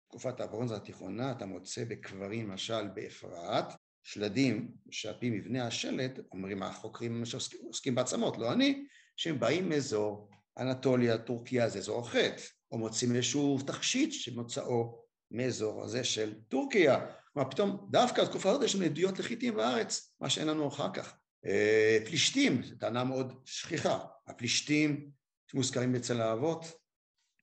תקופת 0.08 0.40
הברונזה 0.40 0.76
התיכונה 0.76 1.32
אתה 1.32 1.46
מוצא 1.46 1.84
בקברים, 1.84 2.50
למשל 2.50 2.88
באפרת, 2.88 3.64
שלדים 4.04 4.70
שעל 4.90 5.14
פי 5.20 5.30
מבנה 5.30 5.66
השלד, 5.66 6.20
אומרים 6.32 6.62
החוקרים 6.62 7.24
שעוסקים 7.24 7.94
בעצמות, 7.94 8.38
לא 8.38 8.52
אני, 8.52 8.84
שהם 9.16 9.40
באים 9.40 9.68
מאזור 9.68 10.30
אנטוליה, 10.58 11.18
טורקיה, 11.18 11.68
זה 11.68 11.78
אזור 11.78 12.00
החטא, 12.00 12.42
או 12.72 12.78
מוצאים 12.78 13.14
איזשהו 13.16 13.58
תכשיט 13.66 14.12
שמוצאו 14.12 15.04
מאזור 15.30 15.84
הזה 15.84 16.04
של 16.04 16.34
טורקיה. 16.48 17.06
כלומר, 17.32 17.50
פתאום 17.50 17.88
דווקא 17.90 18.24
בתקופה 18.24 18.50
הזאת 18.50 18.62
יש 18.62 18.74
לנו 18.74 18.84
עדויות 18.84 19.18
לחיטים 19.18 19.54
בארץ, 19.54 20.14
מה 20.20 20.30
שאין 20.30 20.48
לנו 20.48 20.68
אחר 20.68 20.92
כך. 20.92 21.16
אה, 21.46 21.98
פלישתים, 22.06 22.62
זו 22.62 22.74
טענה 22.76 23.04
מאוד 23.04 23.40
שכיחה. 23.44 23.98
הפלישתים 24.26 25.10
שמוזכרים 25.50 25.94
אצל 25.94 26.20
האבות, 26.20 26.64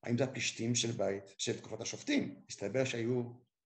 האם 0.02 0.18
זה 0.18 0.24
הפלישתים 0.24 0.74
של 0.74 0.90
בית, 0.90 1.22
של 1.38 1.56
תקופת 1.56 1.80
השופטים? 1.80 2.34
מסתבר 2.50 2.84
שהיו, 2.84 3.22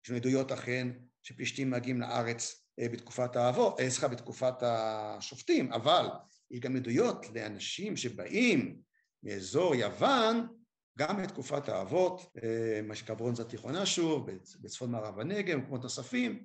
יש 0.03 0.09
לנו 0.09 0.19
עדויות 0.19 0.51
אכן 0.51 0.87
שפלישתים 1.23 1.71
מגיעים 1.71 2.01
לארץ 2.01 2.66
בתקופת 2.79 3.35
האבות, 3.35 3.79
אה, 3.79 3.89
סליחה, 3.89 4.07
בתקופת 4.07 4.53
השופטים, 4.61 5.73
אבל 5.73 6.07
יש 6.51 6.59
גם 6.59 6.75
עדויות 6.75 7.25
לאנשים 7.35 7.97
שבאים 7.97 8.81
מאזור 9.23 9.75
יוון, 9.75 10.47
גם 10.97 11.23
בתקופת 11.23 11.69
האבות, 11.69 12.21
אה, 12.43 12.81
מה 12.83 12.95
שנקרא 12.95 13.15
ברונזה 13.15 13.43
תיכונה 13.43 13.85
שוב, 13.85 14.29
בצפון 14.61 14.91
מערב 14.91 15.19
הנגב, 15.19 15.57
במקומות 15.57 15.83
נוספים, 15.83 16.43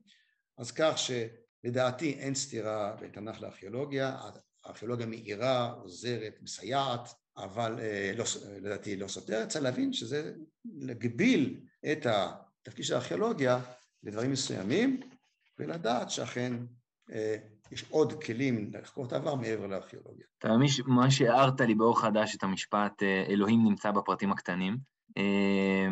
אז 0.59 0.71
כך 0.71 0.95
שלדעתי 0.99 2.13
אין 2.13 2.35
סתירה 2.35 2.97
בין 3.01 3.11
תנ"ך 3.11 3.41
לארכיאולוגיה, 3.41 4.19
הארכיאולוגיה 4.65 5.07
מאירה, 5.07 5.71
עוזרת, 5.71 6.35
מסייעת, 6.43 7.09
אבל 7.37 7.81
לא, 8.17 8.25
לדעתי 8.61 8.97
לא 8.97 9.09
סותרת, 9.09 9.49
צריך 9.49 9.65
להבין 9.65 9.93
שזה 9.93 10.33
להגביל 10.65 11.61
את 11.93 12.07
התפקיד 12.07 12.85
של 12.85 12.95
הארכיאולוגיה 12.95 13.61
לדברים 14.03 14.33
מסוימים, 14.33 15.01
ולדעת 15.59 16.11
שאכן 16.11 16.53
אה, 17.13 17.37
יש 17.73 17.85
עוד 17.91 18.23
כלים 18.25 18.71
לחקור 18.75 19.07
את 19.07 19.13
העבר 19.13 19.35
מעבר 19.35 19.67
לארכיאולוגיה. 19.67 20.27
אתה 20.39 20.57
מבין 20.57 20.69
מה 20.87 21.11
שהערת 21.11 21.61
לי 21.61 21.75
באור 21.75 22.01
חדש 22.01 22.37
את 22.37 22.43
המשפט 22.43 23.03
אה, 23.03 23.25
אלוהים 23.29 23.65
נמצא 23.65 23.91
בפרטים 23.91 24.33
הקטנים. 24.33 24.79
אה, 25.19 25.89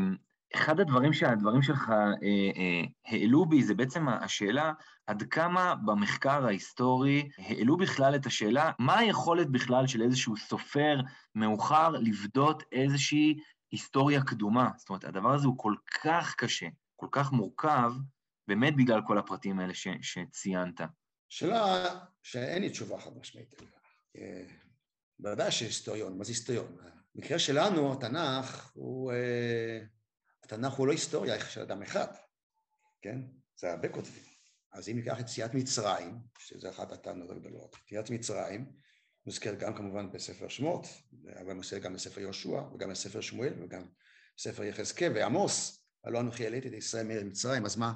אחד 0.55 0.81
הדברים 0.81 1.13
שהדברים 1.13 1.63
שלך 1.63 1.93
העלו 3.07 3.47
בי 3.47 3.63
זה 3.63 3.75
בעצם 3.75 4.09
השאלה 4.09 4.73
עד 5.07 5.23
כמה 5.23 5.75
במחקר 5.85 6.47
ההיסטורי 6.47 7.29
העלו 7.39 7.77
בכלל 7.77 8.15
את 8.15 8.27
השאלה 8.27 8.71
מה 8.79 8.99
היכולת 8.99 9.51
בכלל 9.51 9.87
של 9.87 10.03
איזשהו 10.03 10.37
סופר 10.37 11.01
מאוחר 11.35 11.89
לבדות 11.89 12.63
איזושהי 12.73 13.39
היסטוריה 13.71 14.23
קדומה. 14.23 14.71
זאת 14.77 14.89
אומרת, 14.89 15.05
הדבר 15.05 15.35
הזה 15.35 15.47
הוא 15.47 15.59
כל 15.59 15.75
כך 16.03 16.35
קשה, 16.35 16.67
כל 16.97 17.07
כך 17.11 17.33
מורכב, 17.33 17.93
באמת 18.51 18.77
בגלל 18.77 19.01
כל 19.07 19.19
הפרטים 19.19 19.61
האלה 19.61 19.75
ש, 19.75 19.89
שציינת. 20.03 20.81
שאלה 21.29 21.95
שאין 22.23 22.63
לי 22.63 22.71
תשובה 22.71 23.01
חד 23.01 23.17
משמעית. 23.17 23.55
אה, 24.17 24.43
בוודאי 25.19 25.53
שהיסטוריון, 25.53 26.19
מה 26.19 26.25
זה 26.25 26.31
היסטוריון? 26.31 26.77
במקרה 27.15 27.39
שלנו 27.39 27.93
התנ"ך 27.93 28.71
הוא, 28.75 29.13
אה, 29.13 29.81
התנ"ך 30.45 30.73
הוא 30.73 30.87
לא 30.87 30.93
היסטוריה 30.93 31.41
של 31.41 31.61
אדם 31.61 31.83
אחד, 31.83 32.07
כן? 33.03 33.21
זה 33.57 33.73
הרבה 33.73 33.89
כותבים. 33.89 34.23
אז 34.73 34.89
אם 34.89 34.97
ניקח 34.97 35.21
את 35.21 35.25
יציאת 35.25 35.55
מצרים, 35.55 36.19
שזה 36.39 36.71
אחת 36.71 36.93
הטענות 36.93 37.31
הגדולות, 37.31 37.77
יציאת 37.87 38.11
מצרים, 38.11 38.73
מוזכר 39.27 39.55
גם 39.55 39.75
כמובן 39.75 40.13
בספר 40.13 40.49
שמות, 40.49 40.87
אבל 41.41 41.55
מוזכר 41.55 41.79
גם 41.79 41.95
בספר 41.95 42.21
יהושע, 42.21 42.61
וגם 42.75 42.91
בספר 42.91 43.21
שמואל, 43.21 43.53
וגם 43.63 43.83
בספר 44.37 44.65
יחזקאל 44.65 45.13
ועמוס, 45.15 45.85
הלא 46.05 46.21
אנוכי 46.21 46.45
העליתי 46.45 46.69
את 46.69 46.73
ישראל 46.73 47.07
מארץ 47.07 47.25
מצרים, 47.25 47.65
אז 47.65 47.77
מה, 47.77 47.93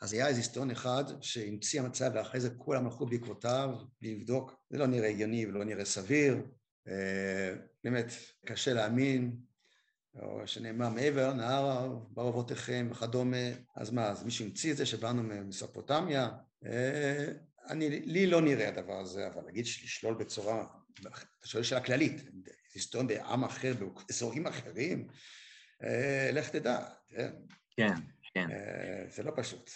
אז 0.00 0.12
היה 0.12 0.28
איזה 0.28 0.40
היסטוריון 0.40 0.70
אחד 0.70 1.04
שהמציא 1.20 1.80
המצב 1.80 2.10
ואחרי 2.14 2.40
זה 2.40 2.50
כולם 2.50 2.84
הלכו 2.84 3.06
בעקבותיו 3.06 3.74
לבדוק, 4.02 4.54
זה 4.70 4.78
לא 4.78 4.86
נראה 4.86 5.08
הגיוני 5.08 5.46
ולא 5.46 5.64
נראה 5.64 5.84
סביר, 5.84 6.42
אה, 6.88 7.54
באמת 7.84 8.12
קשה 8.46 8.72
להאמין, 8.72 9.36
או 10.14 10.42
שנאמר 10.46 10.88
מעבר 10.88 11.32
נהר 11.32 11.98
ברבותיכם 12.10 12.88
וכדומה, 12.90 13.36
אז 13.76 13.90
מה, 13.90 14.08
אז 14.08 14.24
מישהו 14.24 14.44
המציא 14.44 14.72
את 14.72 14.76
זה 14.76 14.86
שבאנו 14.86 15.22
ממסופוטמיה? 15.22 16.30
אה, 16.66 17.26
אני, 17.68 17.90
לי 17.90 18.26
לא 18.26 18.40
נראה 18.40 18.68
הדבר 18.68 19.00
הזה, 19.00 19.26
אבל 19.26 19.44
להגיד 19.44 19.64
לשלול 19.64 20.14
בצורה, 20.14 20.66
אתה 21.00 21.48
שואל 21.48 21.62
שאלה 21.62 21.80
כללית, 21.80 22.22
היסטוריון 22.74 23.08
בעם 23.08 23.44
אחר, 23.44 23.74
באזורים 24.08 24.46
אחרים, 24.46 25.08
אה, 25.84 26.30
לך 26.32 26.48
תדע, 26.48 26.78
כן. 27.76 27.94
כן. 28.34 28.50
אה, 28.50 29.04
זה 29.08 29.22
לא 29.22 29.32
פשוט. 29.36 29.70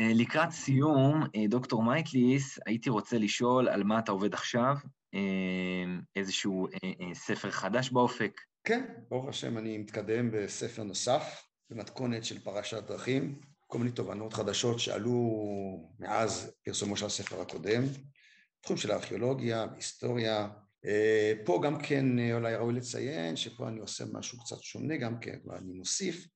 אה, 0.00 0.12
לקראת 0.14 0.50
סיום, 0.50 1.22
אה, 1.36 1.46
דוקטור 1.48 1.82
מייטליס, 1.82 2.58
הייתי 2.66 2.90
רוצה 2.90 3.18
לשאול 3.18 3.68
על 3.68 3.84
מה 3.84 3.98
אתה 3.98 4.12
עובד 4.12 4.34
עכשיו, 4.34 4.76
איזשהו 6.16 6.68
ספר 7.14 7.50
חדש 7.50 7.90
באופק. 7.90 8.40
כן, 8.64 8.84
ברוך 9.08 9.28
השם, 9.28 9.58
אני 9.58 9.78
מתקדם 9.78 10.30
בספר 10.30 10.82
נוסף, 10.82 11.42
במתכונת 11.70 12.24
של 12.24 12.38
פרשת 12.38 12.82
דרכים, 12.86 13.40
כל 13.66 13.78
מיני 13.78 13.90
תובנות 13.90 14.32
חדשות 14.32 14.80
שעלו 14.80 15.14
מאז 15.98 16.52
פרסומו 16.64 16.96
של 16.96 17.06
הספר 17.06 17.40
הקודם, 17.40 17.82
תחום 18.60 18.76
של 18.76 18.90
הארכיאולוגיה, 18.90 19.66
היסטוריה. 19.76 20.48
פה 21.44 21.60
גם 21.64 21.82
כן 21.82 22.32
אולי 22.32 22.54
ראוי 22.56 22.74
לציין 22.74 23.36
שפה 23.36 23.68
אני 23.68 23.80
עושה 23.80 24.04
משהו 24.12 24.38
קצת 24.40 24.62
שונה 24.62 24.96
גם 24.96 25.20
כן, 25.20 25.38
אני 25.56 25.72
מוסיף 25.72 26.26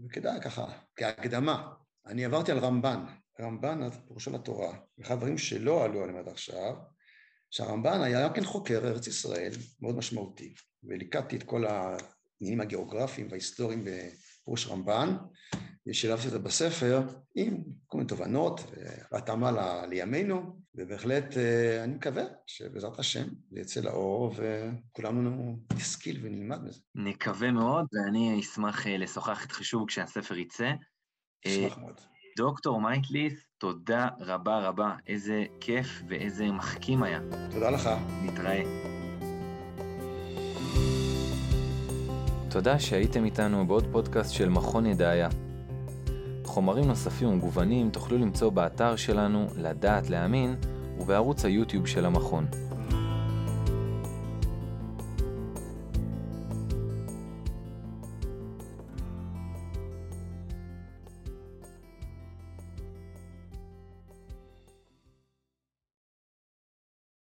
וכדאי 0.00 0.40
ככה, 0.40 0.64
כהקדמה, 0.96 1.72
אני 2.06 2.24
עברתי 2.24 2.52
על 2.52 2.58
רמב"ן, 2.58 3.04
רמב"ן 3.40 3.90
פירושו 4.06 4.30
לתורה, 4.30 4.78
ואחד 4.98 5.14
הדברים 5.14 5.38
שלא 5.38 5.84
עלו 5.84 6.02
עליהם 6.02 6.18
עד 6.18 6.28
עכשיו, 6.28 6.74
שהרמב"ן 7.50 8.00
היה 8.00 8.28
גם 8.28 8.34
כן 8.34 8.44
חוקר 8.44 8.80
ארץ 8.84 9.06
ישראל 9.06 9.52
מאוד 9.80 9.96
משמעותי, 9.96 10.54
וליקטתי 10.84 11.36
את 11.36 11.42
כל 11.42 11.64
העניינים 11.66 12.60
הגיאוגרפיים 12.60 13.26
וההיסטוריים 13.30 13.84
בפירוש 13.84 14.66
רמב"ן, 14.66 15.16
ושילבתי 15.86 16.26
את 16.26 16.32
זה 16.32 16.38
בספר 16.38 17.02
עם 17.34 17.64
כל 17.86 17.98
מיני 17.98 18.08
תובנות 18.08 18.60
והתאמה 19.12 19.86
לימינו, 19.86 20.63
ובהחלט 20.76 21.36
אה, 21.36 21.84
אני 21.84 21.94
מקווה 21.94 22.22
שבעזרת 22.46 22.98
השם 22.98 23.24
זה 23.50 23.60
יצא 23.60 23.80
לאור 23.80 24.34
וכולנו 24.36 25.58
נשכיל 25.76 26.20
ונלמד 26.22 26.64
מזה. 26.64 26.80
נקווה 26.94 27.50
מאוד, 27.50 27.86
ואני 27.92 28.40
אשמח 28.40 28.86
אה, 28.86 28.96
לשוחח 28.96 29.42
איתך 29.42 29.64
שוב 29.64 29.88
כשהספר 29.88 30.36
יצא. 30.36 30.70
אשמח 31.46 31.78
מאוד. 31.78 32.00
דוקטור 32.36 32.80
מייקליס, 32.80 33.46
תודה 33.58 34.08
רבה 34.20 34.68
רבה, 34.68 34.94
איזה 35.06 35.44
כיף 35.60 36.02
ואיזה 36.08 36.46
מחכים 36.46 37.02
היה. 37.02 37.20
תודה 37.50 37.70
לך. 37.70 37.88
נתראה. 38.22 38.62
תודה 42.50 42.78
שהייתם 42.78 43.24
איתנו 43.24 43.66
בעוד 43.66 43.84
פודקאסט 43.92 44.32
של 44.32 44.48
מכון 44.48 44.86
ידעיה. 44.86 45.28
חומרים 46.44 46.84
נוספים 46.84 47.28
ומגוונים 47.28 47.90
תוכלו 47.90 48.18
למצוא 48.18 48.50
באתר 48.50 48.96
שלנו 48.96 49.46
לדעת 49.56 50.10
להאמין 50.10 50.56
ובערוץ 50.98 51.44
היוטיוב 51.44 51.86
של 51.86 52.06
המכון. 52.06 52.46